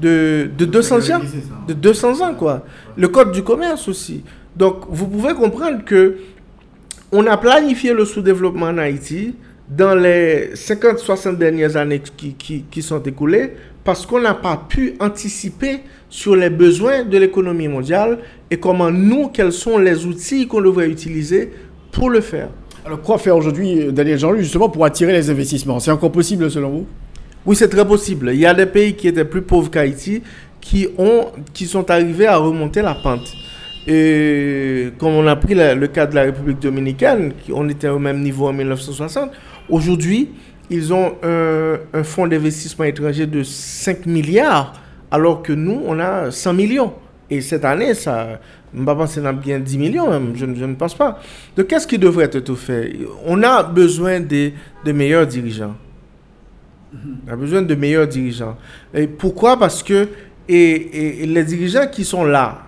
[0.00, 1.20] de, de 200 ans.
[1.68, 2.64] De 200 ans, quoi.
[2.96, 4.24] Le code du commerce aussi.
[4.56, 6.16] Donc, vous pouvez comprendre que
[7.12, 9.34] on a planifié le sous-développement en Haïti
[9.68, 13.52] dans les 50-60 dernières années qui, qui, qui sont écoulées
[13.84, 18.18] parce qu'on n'a pas pu anticiper sur les besoins de l'économie mondiale
[18.50, 21.50] et comment nous, quels sont les outils qu'on devrait utiliser
[21.90, 22.48] pour le faire.
[22.84, 25.78] Alors, quoi faire aujourd'hui, Daniel jean justement pour attirer les investissements?
[25.80, 26.86] C'est encore possible selon vous?
[27.44, 28.30] Oui, c'est très possible.
[28.32, 30.22] Il y a des pays qui étaient plus pauvres qu'Haïti
[30.60, 33.32] qui, ont, qui sont arrivés à remonter la pente.
[33.86, 38.20] Et comme on a pris le cas de la République dominicaine, on était au même
[38.20, 39.30] niveau en 1960,
[39.68, 40.30] aujourd'hui,
[40.70, 44.74] ils ont un, fonds d'investissement étranger de 5 milliards,
[45.10, 46.94] alors que nous, on a 100 millions.
[47.28, 48.40] Et cette année, ça,
[48.72, 51.20] qu'on a bien 10 millions, même, je, ne pense pas.
[51.56, 52.92] Donc, qu'est-ce qui devrait être fait?
[53.26, 54.52] On a besoin de
[54.92, 55.74] meilleurs dirigeants.
[57.26, 58.56] On a besoin de meilleurs dirigeants.
[58.94, 59.58] Et pourquoi?
[59.58, 60.08] Parce que
[60.48, 62.62] et, les dirigeants qui sont là,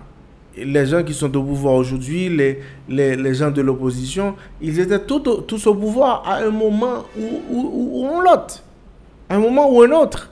[0.57, 5.67] les gens qui sont au pouvoir aujourd'hui, les, les, gens de l'opposition, ils étaient tous
[5.67, 8.63] au pouvoir à un moment ou, ou, ou, l'autre.
[9.29, 10.31] À un moment ou un autre.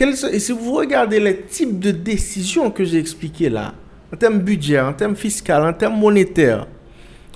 [0.00, 3.74] et si vous regardez les types de décisions que j'ai expliquées là,
[4.12, 6.66] en termes budget, en termes fiscal, en termes monétaires,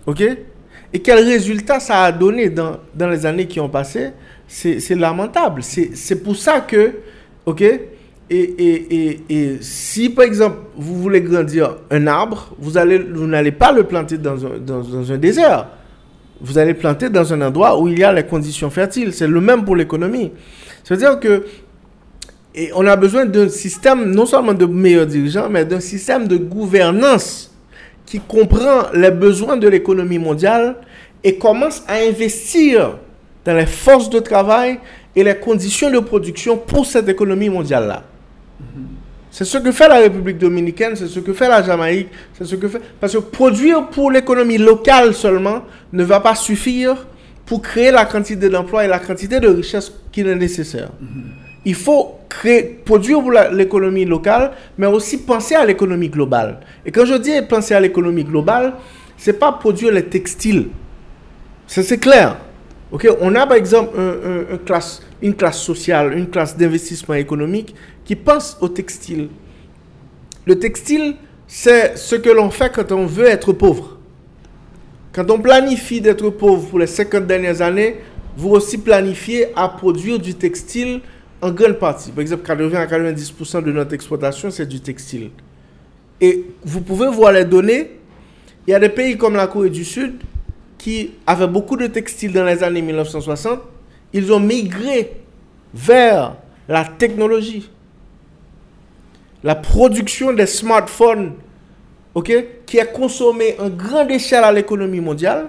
[0.07, 0.22] ok?
[0.93, 4.12] Et quels résultats ça a donné dans, dans les années qui ont passé
[4.47, 5.62] c'est lamentable.
[5.62, 6.95] C'est pour ça que,
[7.47, 7.64] ok,
[8.30, 13.52] et, et, et, si par exemple vous voulez grandir un arbre, vous allez, vous n'allez
[13.52, 15.66] pas le planter dans un, dans, un désert.
[16.40, 19.12] Vous allez planter dans un endroit où il y a les conditions fertiles.
[19.12, 20.32] C'est le même pour l'économie.
[20.82, 21.44] C'est-à-dire que
[22.56, 26.36] et on a besoin d'un système, non seulement de meilleurs dirigeants, mais d'un système de
[26.36, 27.52] gouvernance
[28.06, 30.76] qui comprend les besoins de l'économie mondiale
[31.24, 32.96] et commence à investir
[33.44, 34.78] dans les forces de travail
[35.16, 38.04] et les conditions de production pour cette économie mondiale-là.
[39.30, 42.08] C'est ce que fait la République dominicaine, c'est ce que fait la Jamaïque,
[42.38, 42.80] c'est ce que fait...
[43.00, 45.62] Parce que produire pour l'économie locale seulement
[45.92, 47.06] ne va pas suffire
[47.44, 50.90] pour créer la quantité d'emplois et la quantité de richesse qu'il est nécessaire.
[51.64, 56.60] Il faut créer, produire pour l'économie locale, mais aussi penser à l'économie globale.
[56.86, 58.74] Et quand je dis penser à l'économie globale,
[59.16, 60.68] c'est pas produire les textiles.
[61.66, 62.36] C'est clair.
[63.20, 63.98] On a par exemple
[64.64, 67.74] classe, une classe sociale, une classe d'investissement économique
[68.05, 69.28] qui pense au textile.
[70.46, 73.98] Le textile, c'est ce que l'on fait quand on veut être pauvre.
[75.12, 77.96] Quand on planifie d'être pauvre pour les 50 dernières années,
[78.36, 81.00] vous aussi planifiez à produire du textile
[81.40, 82.11] en grande partie.
[82.11, 85.30] Par exemple, 80 à 90% de notre exploitation, c'est du textile.
[86.20, 87.92] Et vous pouvez voir les données.
[88.66, 90.14] Il y a des pays comme la Corée du Sud
[90.78, 93.59] qui avaient beaucoup de textiles dans les années 1960,
[94.12, 95.12] ils ont migré
[95.72, 96.36] vers
[96.68, 97.70] la technologie.
[99.45, 101.34] La production des smartphones,
[102.66, 105.49] qui a consommé en grande échelle à l'économie mondiale.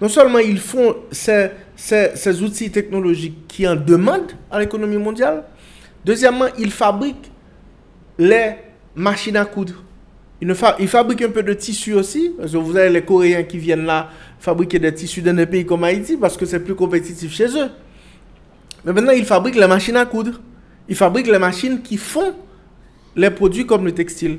[0.00, 5.42] Non seulement ils font ces, ces outils technologiques qui en demandent à l'économie mondiale,
[6.04, 7.32] deuxièmement, ils fabriquent
[8.18, 8.52] les
[8.94, 9.74] machines à coudre
[10.40, 12.32] Ils, fabriquent un peu de tissu aussi.
[12.38, 16.16] Vous avez les Coréens qui viennent là fabriquer des tissus dans des pays comme Haïti
[16.16, 17.68] parce que c'est plus compétitif chez eux.
[18.84, 20.40] Mais maintenant, ils fabriquent les machines à coudre.
[20.88, 22.34] Ils fabriquent les machines qui font
[23.18, 24.38] les produits comme le textile.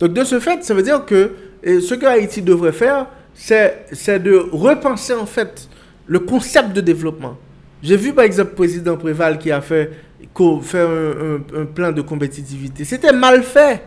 [0.00, 1.30] Donc, de ce fait, ça veut dire que
[1.64, 5.68] ce que Haïti devrait faire, c'est de repenser en fait
[6.06, 7.36] le concept de développement.
[7.82, 9.90] J'ai vu par exemple le président Préval qui a fait,
[10.40, 12.84] un, un- plan de compétitivité.
[12.84, 13.82] C'était mal fait.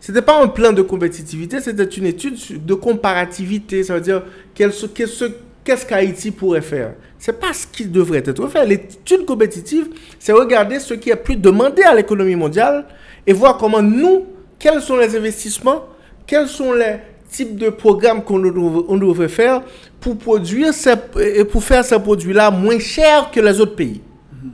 [0.00, 3.84] C'était pas un plan de compétitivité, c'était une étude de comparativité.
[3.84, 4.22] Ça veut dire
[4.54, 5.24] qu'est-ce ce-
[5.64, 6.94] qu'est-ce qu'Haïti pourrait faire.
[7.18, 8.66] C'est pas ce qui devrait être fait.
[8.66, 9.86] L'étude compétitive,
[10.18, 12.84] c'est regarder ce qui est plus demandé à l'économie mondiale
[13.26, 14.24] et voir comment nous,
[14.58, 15.84] quels sont les investissements,
[16.26, 16.96] quels sont les
[17.30, 19.62] types de programmes qu'on devrait, faire
[20.00, 24.00] pour produire ces- et pour faire ces produits-là moins chers que les autres pays.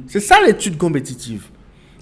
[0.07, 1.47] C'est ça l'étude compétitive.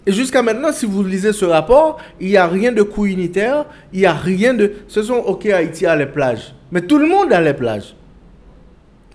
[0.05, 3.65] Et jusqu'à maintenant, si vous lisez ce rapport, il n'y a rien de coût unitaire,
[3.93, 4.73] il n'y a rien de...
[4.87, 7.97] Ce sont, ok, Haïti a les plages, mais tout le monde a les plages.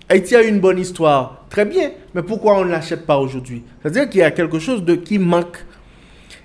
[0.08, 3.62] Haïti a une bonne histoire, très bien, mais pourquoi on ne l'achète pas aujourd'hui?
[3.80, 5.64] C'est-à-dire qu'il y a quelque chose de, qui manque.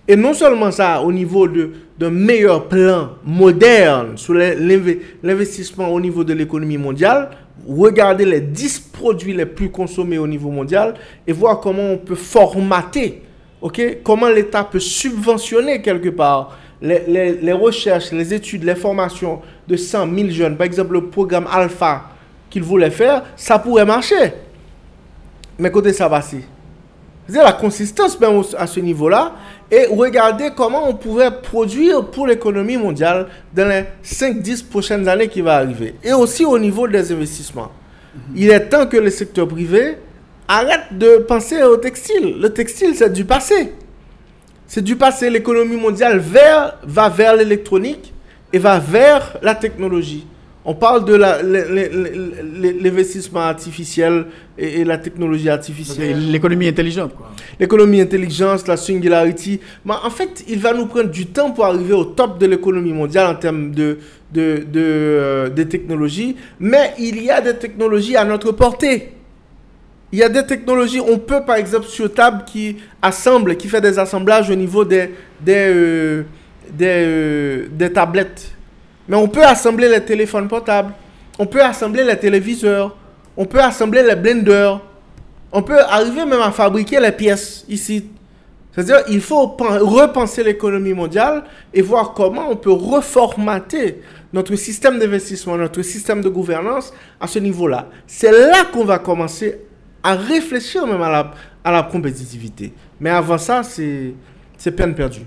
[0.07, 6.33] Et non seulement ça, au niveau d'un meilleur plan moderne sur l'investissement au niveau de
[6.33, 7.29] l'économie mondiale,
[7.67, 10.93] regardez les 10 produits les plus consommés au niveau mondial
[11.25, 13.21] et voir comment on peut formater,
[13.61, 19.75] ok, comment l'État peut subventionner quelque part les, les- recherches, les études, les formations de
[19.75, 20.55] 100 000 jeunes.
[20.55, 22.03] Par exemple, le programme Alpha
[22.51, 24.31] qu'il voulait faire, ça pourrait marcher.
[25.59, 26.43] Mais côté ça va c'est
[27.29, 29.33] c'est la consistance même à ce niveau-là
[29.72, 35.41] et regarder comment on pourrait produire pour l'économie mondiale dans les 5-10 prochaines années qui
[35.41, 35.95] va arriver.
[36.03, 37.72] Et aussi au niveau des investissements.
[38.36, 39.97] Il est temps que le secteur privé
[40.47, 42.38] arrête de penser au textile.
[42.39, 43.74] Le textile, c'est du passé.
[44.65, 45.30] C'est du passé.
[45.30, 48.13] L'économie mondiale vers- va vers l'électronique
[48.53, 50.26] et va vers la technologie.
[50.70, 51.15] On parle de
[52.84, 54.26] l'investissement artificiel
[54.57, 56.30] et, et la technologie artificielle.
[56.30, 57.32] L'économie intelligente, quoi.
[57.57, 59.61] L'économie intelligence, la singularity.
[59.86, 62.91] Mais en fait, il va nous prendre du temps pour arriver au top de l'économie
[62.91, 63.97] mondiale en termes de,
[64.34, 66.36] de, de, euh, de technologies.
[66.59, 69.13] Mais il y a des technologies à notre portée.
[70.11, 73.80] Il y a des technologies, on peut par exemple sur table qui assemble, qui fait
[73.80, 76.24] des assemblages au niveau des, des, euh,
[76.74, 78.51] des, euh, des tablettes.
[79.07, 80.93] Mais on peut assembler les téléphones portables,
[81.39, 82.95] on peut assembler les téléviseurs,
[83.35, 84.81] on peut assembler les blenders,
[85.51, 88.05] on peut arriver même à fabriquer les pièces ici.
[88.73, 91.43] C'est-à-dire il faut pen- repenser l'économie mondiale
[91.73, 94.01] et voir comment on peut reformater
[94.33, 97.87] notre système d'investissement, notre système de gouvernance à ce niveau-là.
[98.05, 99.61] C'est là qu'on va commencer
[100.03, 101.31] à réfléchir même à
[101.71, 102.71] la, compétitivité.
[102.99, 105.25] Mais avant ça, c'est peine perdue.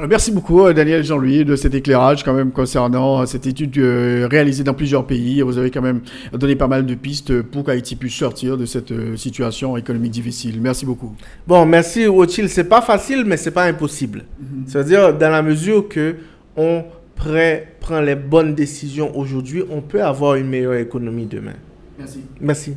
[0.00, 3.76] Alors, merci beaucoup, euh, Daniel Jean-Louis, de cet éclairage quand même concernant euh, cette étude
[3.76, 5.42] euh, réalisée dans plusieurs pays.
[5.42, 6.00] Vous avez quand même
[6.32, 10.58] donné pas mal de pistes pour qu'Haïti puisse sortir de cette euh, situation économique difficile.
[10.58, 11.14] Merci beaucoup.
[11.46, 12.48] Bon, merci Rothschild.
[12.48, 14.24] C'est pas facile, mais c'est pas impossible.
[14.66, 16.14] C'est-à-dire, dans la mesure que
[16.56, 16.82] on
[17.14, 21.56] prend les bonnes décisions aujourd'hui, on peut avoir une meilleure économie demain.
[21.98, 22.20] Merci.
[22.40, 22.74] Merci.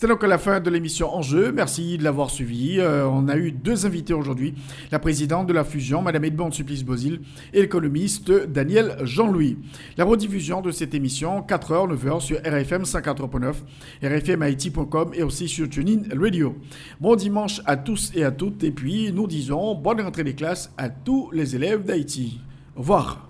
[0.00, 1.52] C'est donc la fin de l'émission Enjeu.
[1.52, 2.80] Merci de l'avoir suivi.
[2.80, 4.54] Euh, on a eu deux invités aujourd'hui.
[4.90, 7.20] La présidente de la fusion, Madame Edmond Supplice Bosil,
[7.52, 9.58] et l'économiste Daniel Jean-Louis.
[9.98, 13.56] La rediffusion de cette émission, 4h, 9h sur RFM 104.9,
[14.02, 16.56] rfmhaiti.com et aussi sur TuneIn Radio.
[16.98, 18.64] Bon dimanche à tous et à toutes.
[18.64, 22.40] Et puis, nous disons bonne rentrée des classes à tous les élèves d'Haïti.
[22.74, 23.29] Au revoir.